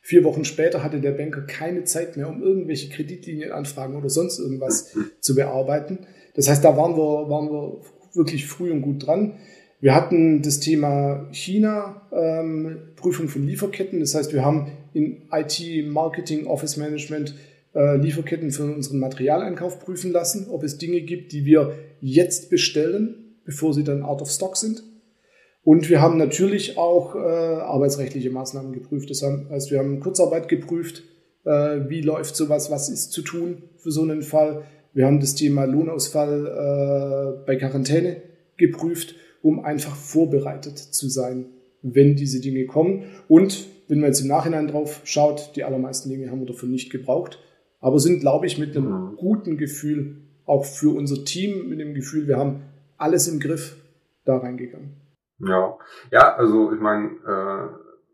[0.00, 4.96] Vier Wochen später hatte der Banker keine Zeit mehr, um irgendwelche Kreditlinienanfragen oder sonst irgendwas
[5.20, 6.06] zu bearbeiten.
[6.34, 7.80] Das heißt, da waren wir, waren wir
[8.14, 9.38] wirklich früh und gut dran.
[9.80, 14.00] Wir hatten das Thema China, ähm, Prüfung von Lieferketten.
[14.00, 17.34] Das heißt, wir haben in IT, Marketing, Office Management
[17.74, 23.36] äh, Lieferketten für unseren Materialeinkauf prüfen lassen, ob es Dinge gibt, die wir jetzt bestellen,
[23.44, 24.82] bevor sie dann out of stock sind.
[25.64, 29.10] Und wir haben natürlich auch äh, arbeitsrechtliche Maßnahmen geprüft.
[29.10, 31.04] Das heißt, wir haben Kurzarbeit geprüft,
[31.44, 34.64] äh, wie läuft sowas, was ist zu tun für so einen Fall.
[34.92, 38.22] Wir haben das Thema Lohnausfall äh, bei Quarantäne
[38.56, 41.46] geprüft, um einfach vorbereitet zu sein,
[41.82, 43.04] wenn diese Dinge kommen.
[43.28, 46.90] Und wenn man jetzt im Nachhinein drauf schaut, die allermeisten Dinge haben wir dafür nicht
[46.90, 47.38] gebraucht,
[47.80, 49.16] aber sind, glaube ich, mit einem mhm.
[49.16, 52.62] guten Gefühl, auch für unser Team, mit dem Gefühl, wir haben
[52.96, 53.76] alles im Griff,
[54.24, 55.01] da reingegangen.
[55.44, 55.76] Ja,
[56.10, 57.68] ja, also ich meine, äh,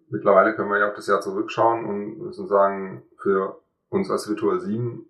[0.09, 3.61] mittlerweile können wir ja auf das Jahr zurückschauen und müssen sagen, für
[3.91, 5.05] uns als Virtual 7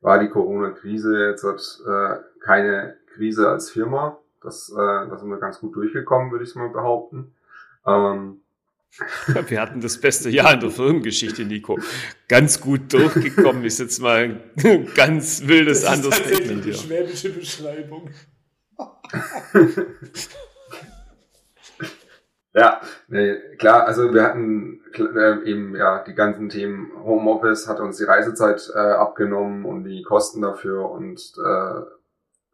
[0.00, 5.60] war die Corona-Krise jetzt äh, keine Krise als Firma, Das, äh, da sind wir ganz
[5.60, 7.34] gut durchgekommen, würde ich mal behaupten.
[7.86, 8.40] Ähm,
[9.48, 11.78] wir hatten das beste Jahr in der Firmengeschichte, Nico.
[12.26, 16.74] Ganz gut durchgekommen ist jetzt mal ein ganz wildes das Understatement hier.
[16.74, 18.10] schwäbische Beschreibung.
[22.58, 27.98] ja, nee, klar, also wir hatten äh, eben ja die ganzen Themen Homeoffice hat uns
[27.98, 31.82] die Reisezeit äh, abgenommen und die Kosten dafür und äh,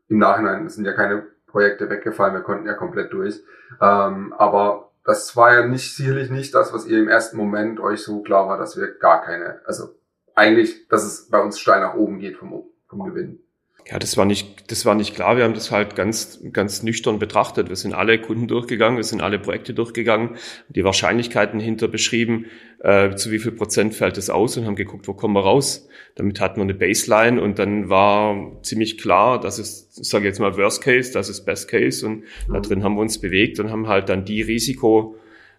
[0.09, 3.43] im Nachhinein sind ja keine Projekte weggefallen, wir konnten ja komplett durch.
[3.81, 8.03] Ähm, aber das war ja nicht sicherlich nicht das, was ihr im ersten Moment euch
[8.03, 9.95] so klar war, dass wir gar keine, also
[10.35, 13.44] eigentlich, dass es bei uns steil nach oben geht vom, vom Gewinn.
[13.87, 15.37] Ja, das war nicht, das war nicht klar.
[15.37, 17.69] Wir haben das halt ganz, ganz nüchtern betrachtet.
[17.69, 20.37] Wir sind alle Kunden durchgegangen, wir sind alle Projekte durchgegangen,
[20.71, 22.47] die Wahrscheinlichkeiten hinter beschrieben,
[22.81, 25.87] äh, zu wie viel Prozent fällt es aus und haben geguckt, wo kommen wir raus.
[26.15, 30.41] Damit hatten wir eine Baseline und dann war ziemlich klar, dass es, ich sage jetzt
[30.41, 33.71] mal Worst Case, das ist Best Case und da drin haben wir uns bewegt und
[33.71, 35.17] haben halt dann die Risiko,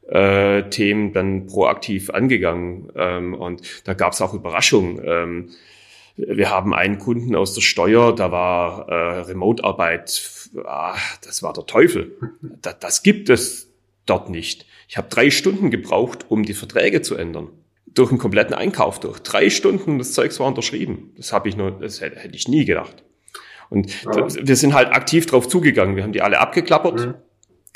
[0.07, 2.91] äh, Themen dann proaktiv angegangen.
[2.95, 5.01] Ähm, und da gab es auch Überraschungen.
[5.03, 5.49] Ähm,
[6.17, 11.65] wir haben einen Kunden aus der Steuer, da war äh, Remote-Arbeit, ah, das war der
[11.65, 12.15] Teufel.
[12.61, 13.69] Das, das gibt es
[14.05, 14.65] dort nicht.
[14.87, 17.49] Ich habe drei Stunden gebraucht, um die Verträge zu ändern.
[17.87, 19.19] Durch einen kompletten Einkauf durch.
[19.19, 21.13] Drei Stunden, das Zeugs war unterschrieben.
[21.17, 23.03] Das habe ich nur, das hätte, hätte, ich nie gedacht.
[23.69, 24.27] Und ja.
[24.29, 25.95] wir sind halt aktiv drauf zugegangen.
[25.95, 27.07] Wir haben die alle abgeklappert.
[27.07, 27.13] Mhm.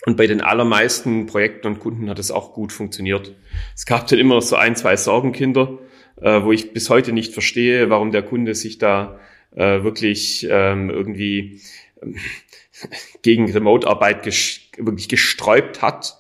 [0.06, 3.36] Und bei den allermeisten Projekten und Kunden hat es auch gut funktioniert.
[3.76, 5.80] Es gab dann immer so ein, zwei Sorgenkinder
[6.22, 9.20] äh, wo ich bis heute nicht verstehe, warum der Kunde sich da
[9.56, 11.62] äh, wirklich ähm, irgendwie
[12.02, 12.16] ähm,
[13.22, 16.18] gegen Remote-Arbeit ges wirklich gesträubt hat.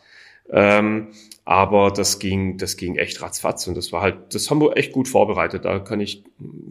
[0.51, 1.09] Ähm,
[1.45, 4.91] aber das ging, das ging echt ratzfatz und das war halt, das haben wir echt
[4.91, 5.65] gut vorbereitet.
[5.65, 6.23] Da kann ich,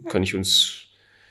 [0.07, 0.87] kann ich uns,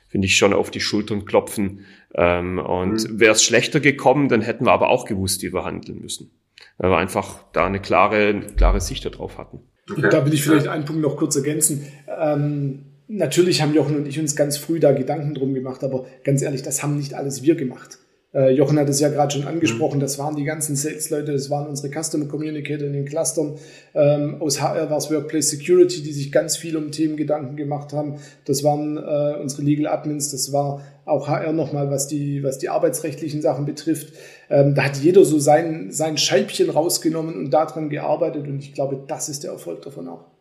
[0.08, 1.86] finde ich, schon auf die Schultern klopfen.
[2.14, 3.20] Ähm, und mhm.
[3.20, 6.30] wäre es schlechter gekommen, dann hätten wir aber auch gewusst, wie wir handeln müssen.
[6.76, 9.60] Weil wir einfach da eine klare, eine klare Sicht darauf hatten.
[9.90, 10.08] Okay.
[10.10, 11.86] Da will ich vielleicht einen Punkt noch kurz ergänzen.
[12.06, 16.42] Ähm, natürlich haben Jochen und ich uns ganz früh da Gedanken drum gemacht, aber ganz
[16.42, 17.98] ehrlich, das haben nicht alles wir gemacht.
[18.34, 20.02] Äh, Jochen hat es ja gerade schon angesprochen, mhm.
[20.02, 23.54] das waren die ganzen Sales-Leute, das waren unsere Customer Communicator in den Clustern.
[23.94, 27.94] Ähm, aus HR war es Workplace Security, die sich ganz viel um Themen Gedanken gemacht
[27.94, 28.16] haben.
[28.44, 32.68] Das waren äh, unsere Legal Admins, das war auch HR nochmal, was die, was die
[32.68, 34.12] arbeitsrechtlichen Sachen betrifft.
[34.50, 39.02] Ähm, da hat jeder so sein, sein Scheibchen rausgenommen und daran gearbeitet und ich glaube,
[39.08, 40.37] das ist der Erfolg davon auch.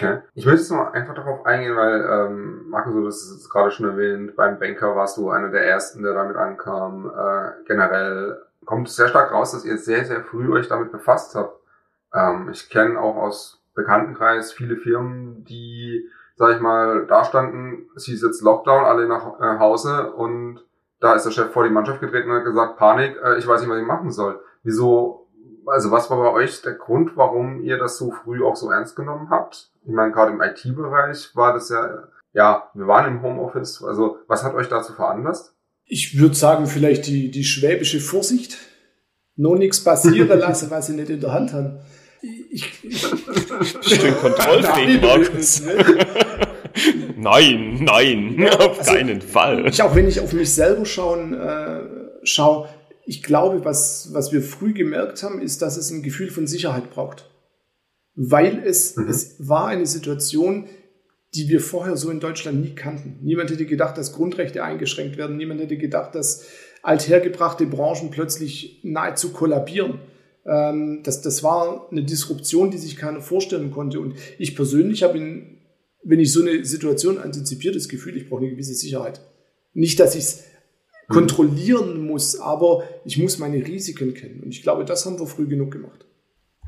[0.00, 0.22] Okay.
[0.34, 3.86] Ich möchte jetzt noch einfach darauf eingehen, weil ähm, Marco, so das ist gerade schon
[3.86, 7.06] erwähnt, beim Banker warst du einer der ersten, der damit ankam.
[7.06, 11.34] Äh, generell kommt es sehr stark raus, dass ihr sehr, sehr früh euch damit befasst
[11.34, 11.60] habt.
[12.14, 18.04] Ähm, ich kenne auch aus Bekanntenkreis viele Firmen, die, sag ich mal, da standen, es
[18.04, 20.64] hieß jetzt Lockdown, alle nach äh, Hause und
[21.00, 23.60] da ist der Chef vor die Mannschaft getreten und hat gesagt, Panik, äh, ich weiß
[23.60, 24.40] nicht, was ich machen soll.
[24.62, 25.28] Wieso,
[25.66, 28.96] also was war bei euch der Grund, warum ihr das so früh auch so ernst
[28.96, 29.69] genommen habt?
[29.86, 33.82] Ich meine, gerade im IT-Bereich war das ja, ja, wir waren im Homeoffice.
[33.82, 35.54] Also, was hat euch dazu veranlasst?
[35.86, 38.58] Ich würde sagen, vielleicht die, die schwäbische Vorsicht.
[39.36, 41.80] Noch nichts passieren lassen, was sie nicht in der Hand haben.
[42.50, 45.62] Ich, ich, Schön kontrollfähig, Markus.
[47.16, 49.66] nein, nein, ja, auf also, keinen Fall.
[49.66, 51.80] Ich, auch wenn ich auf mich selber schauen, äh,
[52.22, 52.68] schaue,
[53.06, 56.90] ich glaube, was, was wir früh gemerkt haben, ist, dass es ein Gefühl von Sicherheit
[56.90, 57.29] braucht
[58.22, 59.08] weil es, mhm.
[59.08, 60.66] es war eine Situation,
[61.34, 63.18] die wir vorher so in Deutschland nie kannten.
[63.22, 65.38] Niemand hätte gedacht, dass Grundrechte eingeschränkt werden.
[65.38, 66.44] Niemand hätte gedacht, dass
[66.82, 70.00] althergebrachte Branchen plötzlich nahezu kollabieren.
[70.44, 74.00] Ähm, das, das war eine Disruption, die sich keiner vorstellen konnte.
[74.00, 75.58] Und ich persönlich habe, in,
[76.04, 79.22] wenn ich so eine Situation antizipiert, das Gefühl, ich brauche eine gewisse Sicherheit.
[79.72, 80.44] Nicht, dass ich es
[81.08, 81.14] mhm.
[81.14, 84.42] kontrollieren muss, aber ich muss meine Risiken kennen.
[84.42, 86.04] Und ich glaube, das haben wir früh genug gemacht.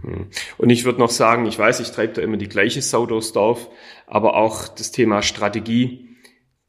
[0.03, 0.27] Hm.
[0.59, 3.33] Und ich würde noch sagen, ich weiß, ich treibe da immer die gleiche Sau durchs
[3.33, 3.69] Dorf,
[4.07, 6.09] aber auch das Thema Strategie,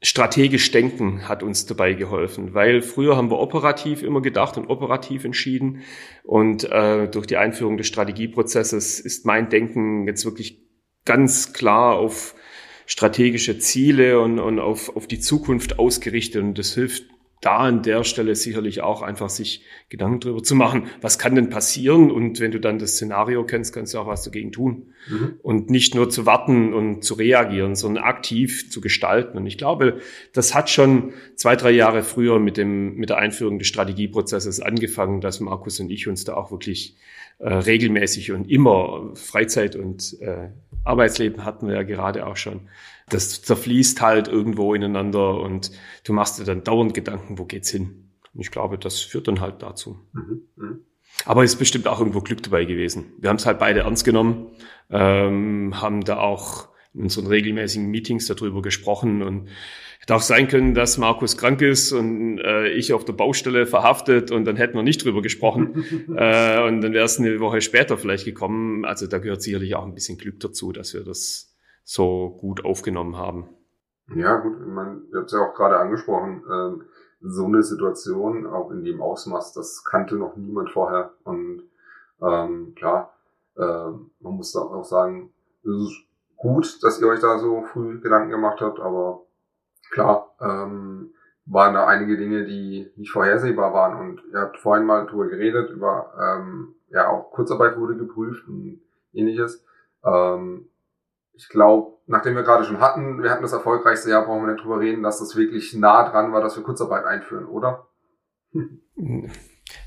[0.03, 5.23] strategisch denken hat uns dabei geholfen, weil früher haben wir operativ immer gedacht und operativ
[5.23, 5.81] entschieden.
[6.23, 10.61] Und äh, durch die Einführung des Strategieprozesses ist mein Denken jetzt wirklich
[11.05, 12.35] ganz klar auf
[12.85, 16.43] strategische Ziele und, und auf, auf die Zukunft ausgerichtet.
[16.43, 17.05] Und das hilft
[17.45, 21.49] da an der Stelle sicherlich auch einfach sich Gedanken darüber zu machen, was kann denn
[21.49, 22.09] passieren?
[22.09, 24.93] Und wenn du dann das Szenario kennst, kannst du auch was dagegen tun.
[25.09, 25.39] Mhm.
[25.41, 29.37] Und nicht nur zu warten und zu reagieren, sondern aktiv zu gestalten.
[29.37, 29.99] Und ich glaube,
[30.31, 35.19] das hat schon zwei, drei Jahre früher mit dem, mit der Einführung des Strategieprozesses angefangen,
[35.19, 36.95] dass Markus und ich uns da auch wirklich
[37.39, 40.49] äh, regelmäßig und immer Freizeit und äh,
[40.85, 42.61] Arbeitsleben hatten wir ja gerade auch schon
[43.09, 45.71] das zerfließt halt irgendwo ineinander und
[46.03, 48.09] du machst dir dann dauernd Gedanken, wo geht's hin?
[48.33, 49.99] Und ich glaube, das führt dann halt dazu.
[50.13, 50.41] Mhm.
[50.55, 50.79] Mhm.
[51.25, 53.13] Aber es ist bestimmt auch irgendwo Glück dabei gewesen.
[53.19, 54.47] Wir haben es halt beide ernst genommen,
[54.89, 59.49] ähm, haben da auch in unseren regelmäßigen Meetings darüber gesprochen und
[59.99, 64.31] hätte auch sein können, dass Markus krank ist und äh, ich auf der Baustelle verhaftet
[64.31, 65.85] und dann hätten wir nicht drüber gesprochen
[66.17, 68.85] äh, und dann wäre es eine Woche später vielleicht gekommen.
[68.85, 71.52] Also da gehört sicherlich auch ein bisschen Glück dazu, dass wir das
[71.83, 73.49] so gut aufgenommen haben.
[74.15, 76.83] Ja, gut, man, ihr habt es ja auch gerade angesprochen, ähm,
[77.21, 81.13] so eine Situation, auch in dem Ausmaß, das kannte noch niemand vorher.
[81.23, 81.63] Und
[82.21, 83.13] ähm, klar,
[83.55, 85.31] äh, man muss da auch sagen,
[85.63, 89.21] es ist gut, dass ihr euch da so früh Gedanken gemacht habt, aber
[89.91, 91.13] klar, ähm,
[91.45, 93.99] waren da einige Dinge, die nicht vorhersehbar waren.
[93.99, 98.81] Und ihr habt vorhin mal drüber geredet, über ähm, ja auch Kurzarbeit wurde geprüft und
[99.13, 99.65] ähnliches.
[100.05, 100.69] Ähm,
[101.35, 104.63] ich glaube, nachdem wir gerade schon hatten, wir hatten das erfolgreichste Jahr, brauchen wir nicht
[104.63, 107.87] drüber reden, dass das wirklich nah dran war, dass wir Kurzarbeit einführen, oder?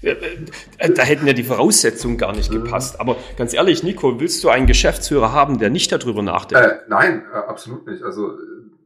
[0.02, 3.00] Da hätten ja die Voraussetzungen gar nicht gepasst.
[3.00, 6.64] Aber ganz ehrlich, Nico, willst du einen Geschäftsführer haben, der nicht darüber nachdenkt?
[6.64, 8.02] Äh, nein, äh, absolut nicht.
[8.02, 8.32] Also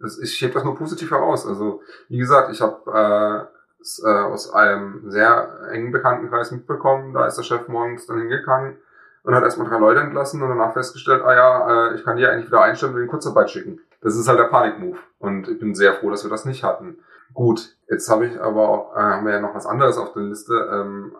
[0.00, 1.46] das, ich hebe das nur positiv heraus.
[1.46, 7.36] Also wie gesagt, ich habe äh, äh, aus einem sehr engen Bekanntenkreis mitbekommen, da ist
[7.36, 8.76] der Chef morgens dann hingegangen
[9.22, 12.26] und hat erstmal drei Leute entlassen und danach festgestellt, ah ja, äh, ich kann die
[12.26, 13.80] eigentlich wieder einstellen und in Kurzarbeit schicken.
[14.00, 14.98] Das ist halt der Panikmove.
[15.18, 16.98] Und ich bin sehr froh, dass wir das nicht hatten.
[17.34, 20.54] Gut, jetzt habe ich aber, äh, haben wir ja noch was anderes auf der Liste.
[20.72, 21.12] Ähm,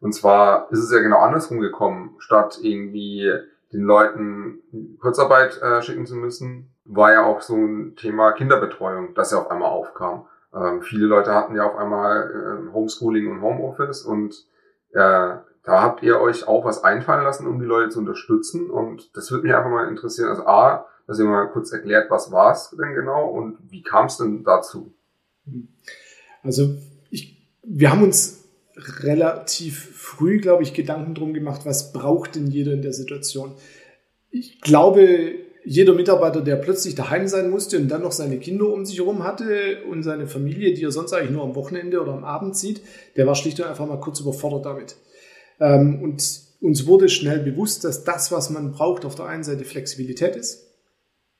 [0.00, 2.16] und zwar ist es ja genau andersrum gekommen.
[2.18, 3.30] Statt irgendwie
[3.72, 4.60] den Leuten
[5.00, 9.50] Kurzarbeit äh, schicken zu müssen, war ja auch so ein Thema Kinderbetreuung, das ja auf
[9.50, 10.26] einmal aufkam.
[10.54, 14.46] Ähm, viele Leute hatten ja auf einmal äh, Homeschooling und Homeoffice und
[14.92, 18.70] äh, da habt ihr euch auch was einfallen lassen, um die Leute zu unterstützen.
[18.70, 20.28] Und das würde mich einfach mal interessieren.
[20.28, 24.06] Also A, dass ihr mal kurz erklärt, was war es denn genau und wie kam
[24.06, 24.92] es denn dazu?
[26.42, 26.76] Also
[27.10, 28.44] ich, wir haben uns
[28.76, 33.52] relativ früh, glaube ich, Gedanken drum gemacht, was braucht denn jeder in der Situation.
[34.30, 38.84] Ich glaube, jeder Mitarbeiter, der plötzlich daheim sein musste und dann noch seine Kinder um
[38.84, 42.24] sich herum hatte und seine Familie, die er sonst eigentlich nur am Wochenende oder am
[42.24, 42.82] Abend sieht,
[43.16, 44.96] der war schlicht und einfach mal kurz überfordert damit.
[45.60, 46.22] Ähm, und
[46.60, 50.64] uns wurde schnell bewusst, dass das, was man braucht, auf der einen Seite Flexibilität ist.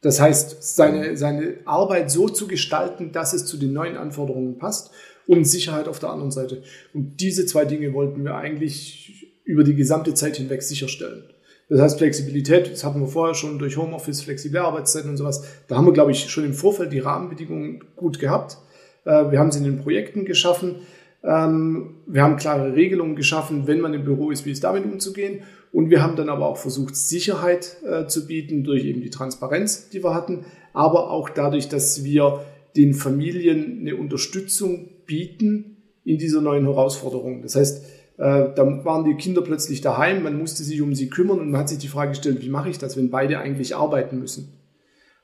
[0.03, 4.91] Das heißt, seine, seine Arbeit so zu gestalten, dass es zu den neuen Anforderungen passt
[5.27, 6.63] und Sicherheit auf der anderen Seite.
[6.93, 11.25] Und diese zwei Dinge wollten wir eigentlich über die gesamte Zeit hinweg sicherstellen.
[11.71, 15.45] Das heißt, Flexibilität, das hatten wir vorher schon durch Homeoffice, flexible Arbeitszeiten und sowas.
[15.69, 18.59] Da haben wir, glaube ich, schon im Vorfeld die Rahmenbedingungen gut gehabt.
[19.05, 20.77] Äh, wir haben sie in den Projekten geschaffen.
[21.25, 25.41] Ähm, wir haben klare Regelungen geschaffen, wenn man im Büro ist, wie es damit umzugehen.
[25.73, 29.89] Und wir haben dann aber auch versucht, Sicherheit äh, zu bieten durch eben die Transparenz,
[29.89, 32.45] die wir hatten, aber auch dadurch, dass wir
[32.77, 37.43] den Familien eine Unterstützung bieten in dieser neuen Herausforderung.
[37.43, 37.85] Das heißt,
[38.19, 41.63] äh, da waren die Kinder plötzlich daheim, man musste sich um sie kümmern und man
[41.63, 44.61] hat sich die Frage gestellt, wie mache ich das, wenn beide eigentlich arbeiten müssen?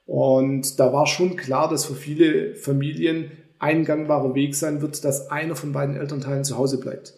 [0.07, 5.31] Und da war schon klar, dass für viele Familien ein gangbarer Weg sein wird, dass
[5.31, 7.15] einer von beiden Elternteilen zu Hause bleibt.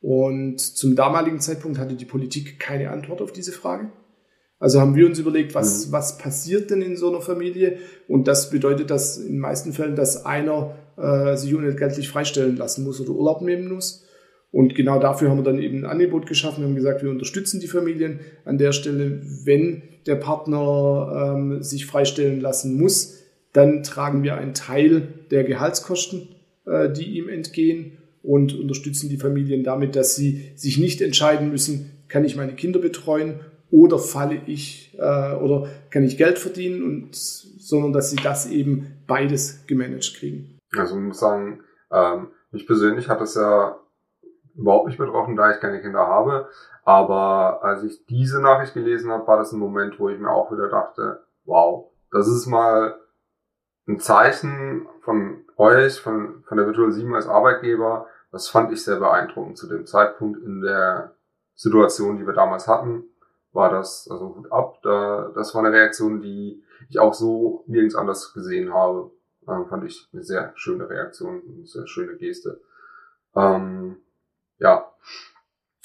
[0.00, 3.90] Und zum damaligen Zeitpunkt hatte die Politik keine Antwort auf diese Frage.
[4.58, 5.92] Also haben wir uns überlegt, was, mhm.
[5.92, 7.78] was passiert denn in so einer Familie?
[8.08, 12.84] Und das bedeutet dass in den meisten Fällen, dass einer äh, sich unentgeltlich freistellen lassen
[12.84, 14.04] muss oder Urlaub nehmen muss.
[14.52, 16.62] Und genau dafür haben wir dann eben ein Angebot geschaffen.
[16.62, 21.84] Wir haben gesagt, wir unterstützen die Familien an der Stelle, wenn der Partner ähm, sich
[21.84, 23.25] freistellen lassen muss,
[23.56, 26.28] dann tragen wir einen Teil der Gehaltskosten,
[26.66, 31.90] äh, die ihm entgehen und unterstützen die Familien damit, dass sie sich nicht entscheiden müssen,
[32.08, 33.40] kann ich meine Kinder betreuen
[33.70, 38.92] oder falle ich äh, oder kann ich Geld verdienen und sondern dass sie das eben
[39.06, 40.58] beides gemanagt kriegen.
[40.76, 43.76] Also ich muss sagen, ähm, mich persönlich hat das ja
[44.54, 46.48] überhaupt nicht betroffen, da ich keine Kinder habe.
[46.84, 50.52] Aber als ich diese Nachricht gelesen habe, war das ein Moment, wo ich mir auch
[50.52, 52.96] wieder dachte, wow, das ist mal
[53.86, 58.96] ein Zeichen von euch, von, von der Virtual 7 als Arbeitgeber, das fand ich sehr
[58.96, 59.56] beeindruckend.
[59.56, 61.14] Zu dem Zeitpunkt in der
[61.54, 63.04] Situation, die wir damals hatten,
[63.52, 67.94] war das, also gut ab, da, das war eine Reaktion, die ich auch so nirgends
[67.94, 69.10] anders gesehen habe.
[69.48, 72.60] Ähm, fand ich eine sehr schöne Reaktion, eine sehr schöne Geste.
[73.34, 73.96] Ähm,
[74.58, 74.90] ja,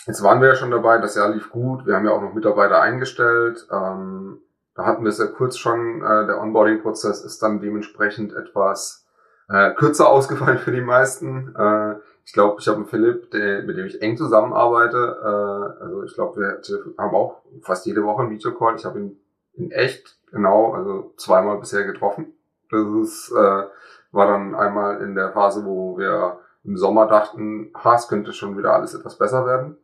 [0.07, 2.33] jetzt waren wir ja schon dabei, das Jahr lief gut, wir haben ja auch noch
[2.33, 3.67] Mitarbeiter eingestellt.
[3.71, 4.41] Ähm,
[4.75, 9.05] da hatten wir es ja kurz schon, äh, der Onboarding-Prozess ist dann dementsprechend etwas
[9.49, 11.53] äh, kürzer ausgefallen für die meisten.
[11.55, 15.17] Äh, ich glaube, ich habe einen Philipp, der, mit dem ich eng zusammenarbeite.
[15.21, 16.61] Äh, also ich glaube, wir
[16.97, 18.75] haben auch fast jede Woche einen Videocall.
[18.75, 19.19] Ich habe ihn
[19.53, 22.33] in echt genau, also zweimal bisher getroffen.
[22.69, 23.63] Das ist, äh,
[24.11, 28.57] war dann einmal in der Phase, wo wir im Sommer dachten, ha, es könnte schon
[28.57, 29.77] wieder alles etwas besser werden.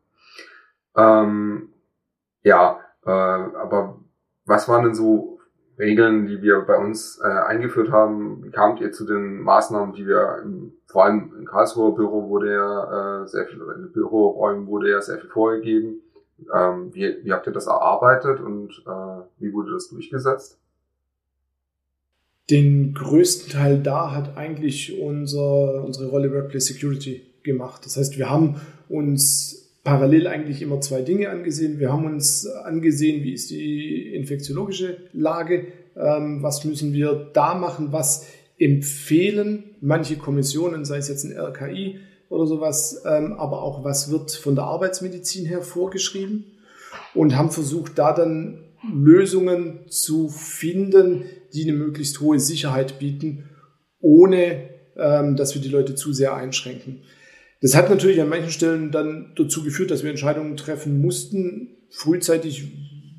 [0.96, 1.74] Ähm,
[2.44, 4.00] ja, äh, aber
[4.48, 5.40] was waren denn so
[5.78, 8.44] Regeln, die wir bei uns äh, eingeführt haben?
[8.44, 12.54] Wie kamt ihr zu den Maßnahmen, die wir im, vor allem im Karlsruher Büro wurde
[12.54, 16.02] ja äh, sehr viel, in den Büroräumen wurde ja sehr viel vorgegeben.
[16.54, 20.60] Ähm, wie, wie habt ihr das erarbeitet und äh, wie wurde das durchgesetzt?
[22.50, 27.86] Den größten Teil da hat eigentlich unser, unsere Rolle Workplace Security gemacht.
[27.86, 31.80] Das heißt, wir haben uns parallel eigentlich immer zwei Dinge angesehen.
[31.80, 37.94] Wir haben uns angesehen, wie ist die infektiologische Lage, ähm, was müssen wir da machen,
[37.94, 38.28] was
[38.60, 44.32] empfehlen manche Kommissionen, sei es jetzt ein RKI oder sowas, ähm, aber auch was wird
[44.32, 46.44] von der Arbeitsmedizin her vorgeschrieben
[47.14, 51.24] und haben versucht, da dann Lösungen zu finden,
[51.54, 53.46] die eine möglichst hohe Sicherheit bieten,
[54.02, 54.68] ohne
[54.98, 57.04] ähm, dass wir die Leute zu sehr einschränken.
[57.62, 62.72] Das hat natürlich an manchen Stellen dann dazu geführt, dass wir Entscheidungen treffen mussten, frühzeitig,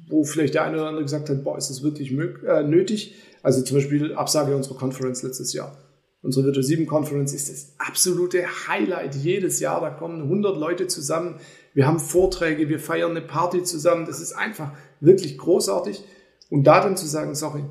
[0.09, 3.14] wo vielleicht der eine oder andere gesagt hat, boah, ist das wirklich äh, nötig?
[3.43, 5.76] Also zum Beispiel Absage unserer Conference letztes Jahr.
[6.20, 9.80] Unsere Virtual 7 Conference ist das absolute Highlight jedes Jahr.
[9.80, 11.36] Da kommen 100 Leute zusammen.
[11.74, 14.05] Wir haben Vorträge, wir feiern eine Party zusammen.
[14.05, 16.03] Das ist einfach wirklich großartig.
[16.51, 17.62] Und da dann zu sagen, sorry,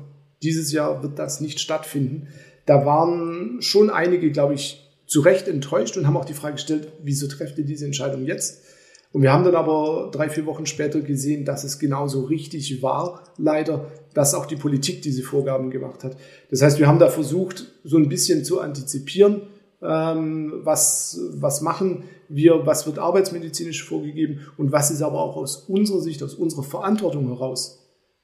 [0.42, 2.28] dieses Jahr wird das nicht stattfinden.
[2.64, 6.92] Da waren schon einige, glaube ich, zu Recht enttäuscht und haben auch die Frage gestellt,
[7.02, 8.62] wieso trefft ihr diese Entscheidung jetzt?
[9.10, 13.24] Und wir haben dann aber drei, vier Wochen später gesehen, dass es genauso richtig war,
[13.38, 16.16] leider, dass auch die Politik diese Vorgaben gemacht hat.
[16.50, 19.42] Das heißt, wir haben da versucht, so ein bisschen zu antizipieren,
[19.82, 25.56] ähm, was, was machen wir, was wird arbeitsmedizinisch vorgegeben und was ist aber auch aus
[25.68, 27.78] unserer Sicht, aus unserer Verantwortung heraus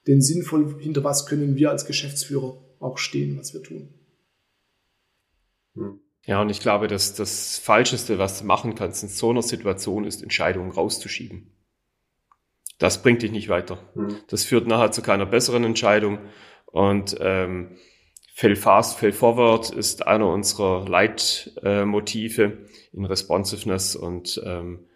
[0.07, 3.93] denn sinnvoll, hinter was können wir als Geschäftsführer auch stehen, was wir tun.
[5.75, 5.99] Hm.
[6.25, 10.05] Ja, und ich glaube, dass das Falscheste, was du machen kannst in so einer Situation,
[10.05, 11.51] ist, Entscheidungen rauszuschieben.
[12.79, 13.77] Das bringt dich nicht weiter.
[13.93, 14.17] Mhm.
[14.27, 16.19] Das führt nachher zu keiner besseren Entscheidung.
[16.65, 17.77] Und ähm,
[18.33, 22.57] Fail Fast, Fail Forward ist einer unserer Leitmotive äh,
[22.91, 23.95] in Responsiveness.
[23.95, 24.87] Und ähm,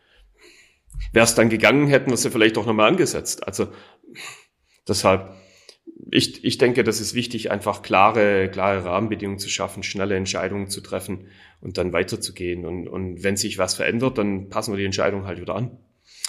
[1.13, 3.47] wäre es dann gegangen, hätten wir sie vielleicht auch nochmal angesetzt.
[3.47, 3.67] Also
[4.89, 5.29] Deshalb,
[6.11, 10.81] ich, ich denke, das ist wichtig, einfach klare, klare Rahmenbedingungen zu schaffen, schnelle Entscheidungen zu
[10.81, 11.27] treffen
[11.61, 12.65] und dann weiterzugehen.
[12.65, 15.77] Und, und wenn sich was verändert, dann passen wir die Entscheidung halt wieder an.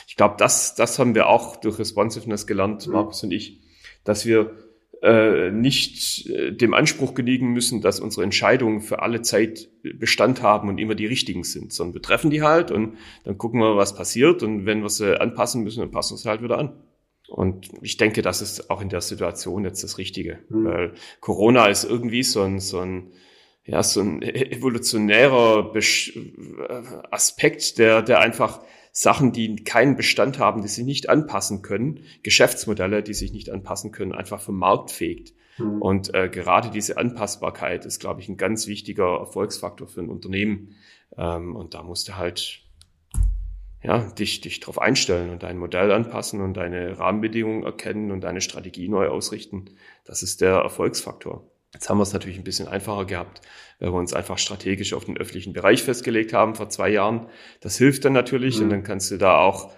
[0.06, 2.94] Ich glaube, das, das haben wir auch durch Responsiveness gelernt, mhm.
[2.94, 3.60] Markus und ich,
[4.04, 4.56] dass wir
[5.02, 10.68] äh, nicht äh, dem Anspruch genügen müssen, dass unsere Entscheidungen für alle Zeit Bestand haben
[10.68, 13.94] und immer die richtigen sind, sondern wir treffen die halt und dann gucken wir, was
[13.94, 16.72] passiert und wenn wir sie anpassen müssen, dann passen wir sie halt wieder an.
[17.30, 20.64] Und ich denke, das ist auch in der Situation jetzt das Richtige, mhm.
[20.64, 23.12] weil Corona ist irgendwie so ein, so ein,
[23.64, 25.72] ja, so ein evolutionärer
[27.10, 28.60] Aspekt, der, der einfach
[28.92, 33.92] Sachen, die keinen Bestand haben, die sich nicht anpassen können, Geschäftsmodelle, die sich nicht anpassen
[33.92, 35.32] können, einfach vom Markt fegt.
[35.58, 35.80] Mhm.
[35.80, 40.74] Und äh, gerade diese Anpassbarkeit ist, glaube ich, ein ganz wichtiger Erfolgsfaktor für ein Unternehmen.
[41.16, 42.62] Ähm, und da musste halt
[43.82, 48.40] ja, dich, dich darauf einstellen und dein Modell anpassen und deine Rahmenbedingungen erkennen und deine
[48.40, 49.70] Strategie neu ausrichten.
[50.04, 51.46] Das ist der Erfolgsfaktor.
[51.72, 53.40] Jetzt haben wir es natürlich ein bisschen einfacher gehabt,
[53.78, 57.28] weil wir uns einfach strategisch auf den öffentlichen Bereich festgelegt haben vor zwei Jahren.
[57.60, 58.64] Das hilft dann natürlich mhm.
[58.64, 59.72] und dann kannst du da auch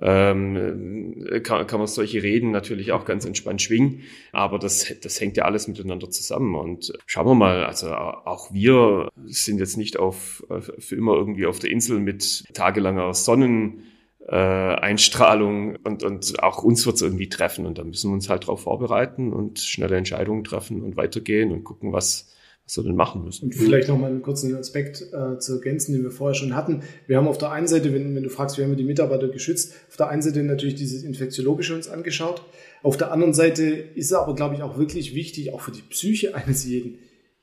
[0.00, 4.02] ähm, kann, kann man solche Reden natürlich auch ganz entspannt schwingen.
[4.32, 6.54] Aber das, das hängt ja alles miteinander zusammen.
[6.54, 10.44] Und schauen wir mal, also auch wir sind jetzt nicht auf,
[10.78, 13.84] für immer irgendwie auf der Insel mit tagelanger Sonnen.
[14.28, 18.28] Äh, Einstrahlung und, und auch uns wird es irgendwie treffen und da müssen wir uns
[18.28, 22.35] halt darauf vorbereiten und schnelle Entscheidungen treffen und weitergehen und gucken, was,
[22.66, 23.46] was wir denn machen müssen.
[23.46, 26.82] Und vielleicht noch mal einen kurzen Aspekt äh, zu ergänzen, den wir vorher schon hatten.
[27.06, 29.28] Wir haben auf der einen Seite, wenn, wenn du fragst, wie haben wir die Mitarbeiter
[29.28, 32.42] geschützt, auf der einen Seite natürlich dieses Infektiologische uns angeschaut.
[32.82, 35.82] Auf der anderen Seite ist es aber, glaube ich, auch wirklich wichtig, auch für die
[35.82, 36.98] Psyche eines jeden,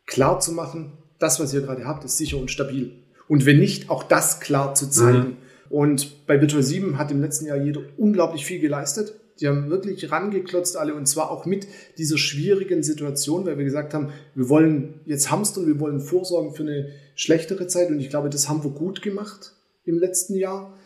[0.06, 2.92] klar zu machen, das, was ihr gerade habt, ist sicher und stabil.
[3.30, 5.20] Und wenn nicht, auch das klar zu zeigen.
[5.20, 5.38] Mhm.
[5.70, 9.14] Und bei Virtual 7 hat im letzten Jahr jeder unglaublich viel geleistet.
[9.40, 11.68] Die haben wirklich rangeklotzt alle und zwar auch mit
[11.98, 16.64] dieser schwierigen Situation, weil wir gesagt haben, wir wollen jetzt hamstern, wir wollen vorsorgen für
[16.64, 19.54] eine schlechtere Zeit und ich glaube, das haben wir gut gemacht
[19.86, 20.78] im letzten Jahr.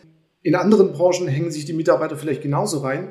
[0.42, 3.08] In anderen Branchen hängen sich die Mitarbeiter vielleicht genauso rein.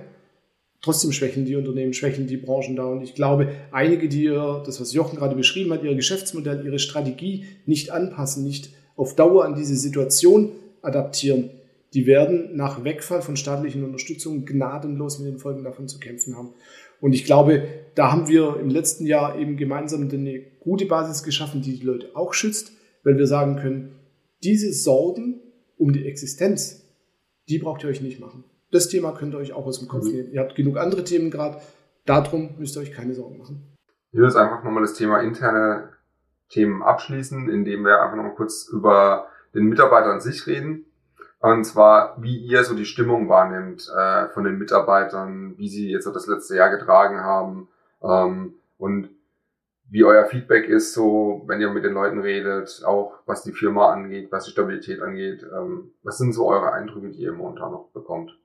[0.81, 2.85] Trotzdem schwächeln die Unternehmen, schwächeln die Branchen da.
[2.85, 6.79] Und ich glaube, einige, die ihr, das was Jochen gerade beschrieben hat, ihr Geschäftsmodell, ihre
[6.79, 11.49] Strategie nicht anpassen, nicht auf Dauer an diese Situation adaptieren,
[11.93, 16.53] die werden nach Wegfall von staatlichen Unterstützung gnadenlos mit den Folgen davon zu kämpfen haben.
[16.99, 21.61] Und ich glaube, da haben wir im letzten Jahr eben gemeinsam eine gute Basis geschaffen,
[21.61, 22.71] die die Leute auch schützt,
[23.03, 23.95] weil wir sagen können,
[24.43, 25.41] diese Sorgen
[25.77, 26.83] um die Existenz,
[27.47, 28.43] die braucht ihr euch nicht machen.
[28.71, 30.11] Das Thema könnt ihr euch auch aus dem Kopf mhm.
[30.11, 30.31] nehmen.
[30.33, 31.61] Ihr habt genug andere Themen gerade.
[32.05, 33.77] Darum müsst ihr euch keine Sorgen machen.
[34.11, 35.89] Ich will jetzt einfach nochmal das Thema interne
[36.49, 40.85] Themen abschließen, indem wir einfach nochmal kurz über den Mitarbeiter an sich reden.
[41.39, 46.05] Und zwar, wie ihr so die Stimmung wahrnimmt äh, von den Mitarbeitern, wie sie jetzt
[46.05, 47.67] so das letzte Jahr getragen haben
[48.01, 49.09] ähm, und
[49.89, 53.91] wie euer Feedback ist, so wenn ihr mit den Leuten redet, auch was die Firma
[53.91, 55.45] angeht, was die Stabilität angeht.
[55.53, 58.37] Ähm, was sind so eure Eindrücke, die ihr momentan noch bekommt?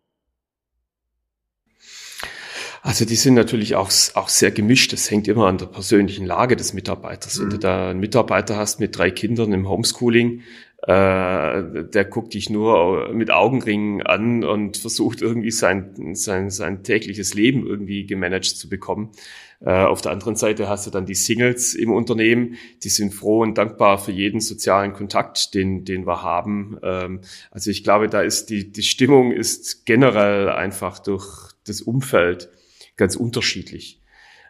[2.83, 4.93] Also die sind natürlich auch, auch sehr gemischt.
[4.93, 7.39] Das hängt immer an der persönlichen Lage des Mitarbeiters.
[7.39, 7.43] Mhm.
[7.43, 7.61] Wenn du mhm.
[7.61, 10.43] da einen Mitarbeiter hast mit drei Kindern im Homeschooling,
[10.83, 17.35] äh, der guckt dich nur mit Augenringen an und versucht irgendwie sein, sein, sein tägliches
[17.35, 19.13] Leben irgendwie gemanagt zu bekommen.
[19.61, 23.43] Äh, auf der anderen Seite hast du dann die Singles im Unternehmen, die sind froh
[23.43, 26.79] und dankbar für jeden sozialen Kontakt, den, den wir haben.
[26.83, 27.21] Ähm,
[27.53, 32.51] also ich glaube, da ist die, die Stimmung ist generell einfach durch das Umfeld
[32.97, 34.01] ganz unterschiedlich.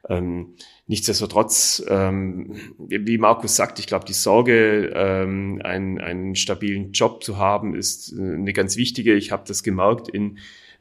[0.09, 0.55] Ähm,
[0.89, 7.39] nichtsdestotrotz, ähm, wie Markus sagt, ich glaube, die Sorge, ähm, einen, einen stabilen Job zu
[7.39, 9.15] haben, ist äh, eine ganz wichtige.
[9.15, 10.39] Ich habe das gemerkt in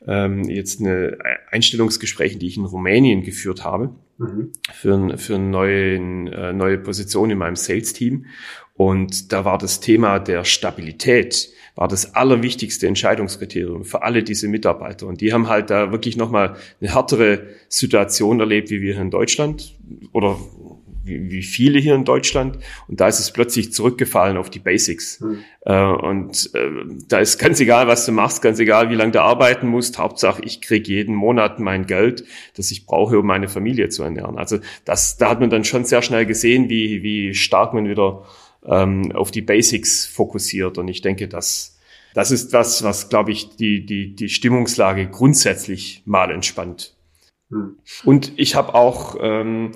[0.08, 1.20] ähm, jetzt eine
[1.52, 4.52] Einstellungsgespräche, die ich in Rumänien geführt habe, mhm.
[4.74, 8.26] für, für eine neue, äh, neue Position in meinem Sales-Team.
[8.74, 15.08] Und da war das Thema der Stabilität war das allerwichtigste Entscheidungskriterium für alle diese Mitarbeiter.
[15.08, 19.12] Und die haben halt da wirklich nochmal eine härtere Situation erlebt, wie wir hier in
[19.12, 19.76] Deutschland
[20.12, 20.38] oder
[21.04, 22.60] wie, viele hier in Deutschland.
[22.88, 25.20] Und da ist es plötzlich zurückgefallen auf die Basics.
[25.20, 25.40] Mhm.
[25.66, 26.70] Äh, und äh,
[27.08, 29.98] da ist ganz egal, was du machst, ganz egal, wie lange du arbeiten musst.
[29.98, 32.24] Hauptsache, ich krieg jeden Monat mein Geld,
[32.56, 34.38] das ich brauche, um meine Familie zu ernähren.
[34.38, 38.24] Also das, da hat man dann schon sehr schnell gesehen, wie, wie stark man wieder
[38.66, 40.78] ähm, auf die Basics fokussiert.
[40.78, 41.80] Und ich denke, dass
[42.14, 46.96] das ist das, was, glaube ich, die, die, die Stimmungslage grundsätzlich mal entspannt.
[47.50, 47.78] Hm.
[48.04, 49.72] Und ich habe auch, ähm,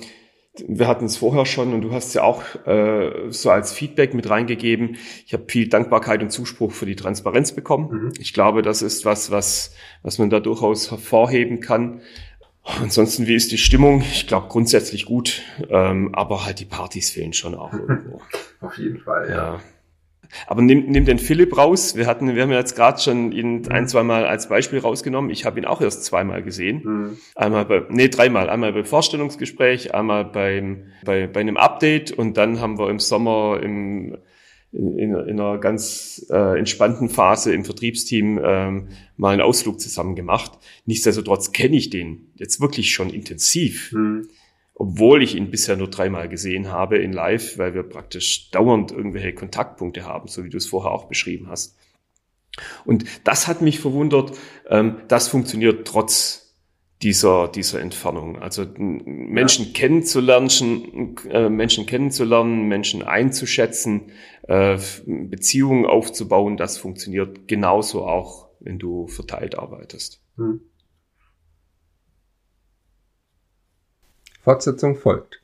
[0.67, 4.13] wir hatten es vorher schon und du hast es ja auch äh, so als Feedback
[4.13, 4.97] mit reingegeben.
[5.25, 7.89] Ich habe viel Dankbarkeit und Zuspruch für die Transparenz bekommen.
[7.91, 8.13] Mhm.
[8.19, 12.01] Ich glaube, das ist was, was, was man da durchaus hervorheben kann.
[12.65, 14.01] Ansonsten, wie ist die Stimmung?
[14.01, 18.21] Ich glaube grundsätzlich gut, ähm, aber halt die Partys fehlen schon auch irgendwo.
[18.61, 19.35] Auf jeden Fall, ja.
[19.35, 19.61] ja.
[20.47, 21.95] Aber nimm, nimm den Philipp raus.
[21.95, 23.71] Wir hatten, wir haben jetzt gerade schon ihn mhm.
[23.71, 25.29] ein, zwei Mal als Beispiel rausgenommen.
[25.29, 26.81] Ich habe ihn auch erst zweimal gesehen.
[26.83, 27.17] Mhm.
[27.35, 28.49] Einmal bei, nee, dreimal.
[28.49, 33.59] Einmal beim Vorstellungsgespräch, einmal beim, bei, bei einem Update und dann haben wir im Sommer
[33.61, 34.17] im
[34.71, 40.15] in, in, in einer ganz äh, entspannten Phase im Vertriebsteam ähm, mal einen Ausflug zusammen
[40.15, 40.51] gemacht.
[40.85, 44.27] Nichtsdestotrotz kenne ich den jetzt wirklich schon intensiv, mhm.
[44.73, 49.33] obwohl ich ihn bisher nur dreimal gesehen habe in Live, weil wir praktisch dauernd irgendwelche
[49.33, 51.77] Kontaktpunkte haben, so wie du es vorher auch beschrieben hast.
[52.85, 54.37] Und das hat mich verwundert.
[54.69, 56.45] Ähm, das funktioniert trotz
[57.01, 58.41] dieser, dieser Entfernung.
[58.41, 59.71] Also Menschen ja.
[59.73, 64.11] kennenzulernen, äh, Menschen kennenzulernen, Menschen einzuschätzen,
[64.47, 70.21] äh, Beziehungen aufzubauen, das funktioniert genauso auch, wenn du verteilt arbeitest.
[70.37, 70.61] Hm.
[74.41, 75.41] Fortsetzung folgt.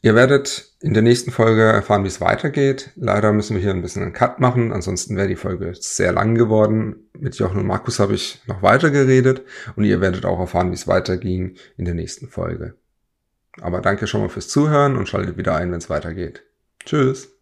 [0.00, 2.92] Ihr werdet in der nächsten Folge erfahren, wie es weitergeht.
[2.94, 6.36] Leider müssen wir hier ein bisschen einen Cut machen, ansonsten wäre die Folge sehr lang
[6.36, 7.08] geworden.
[7.18, 9.42] Mit Jochen und Markus habe ich noch weiter geredet
[9.74, 12.74] und ihr werdet auch erfahren, wie es weiterging in der nächsten Folge.
[13.60, 16.44] Aber danke schon mal fürs Zuhören und schaltet wieder ein, wenn es weitergeht.
[16.84, 17.37] Tschüss.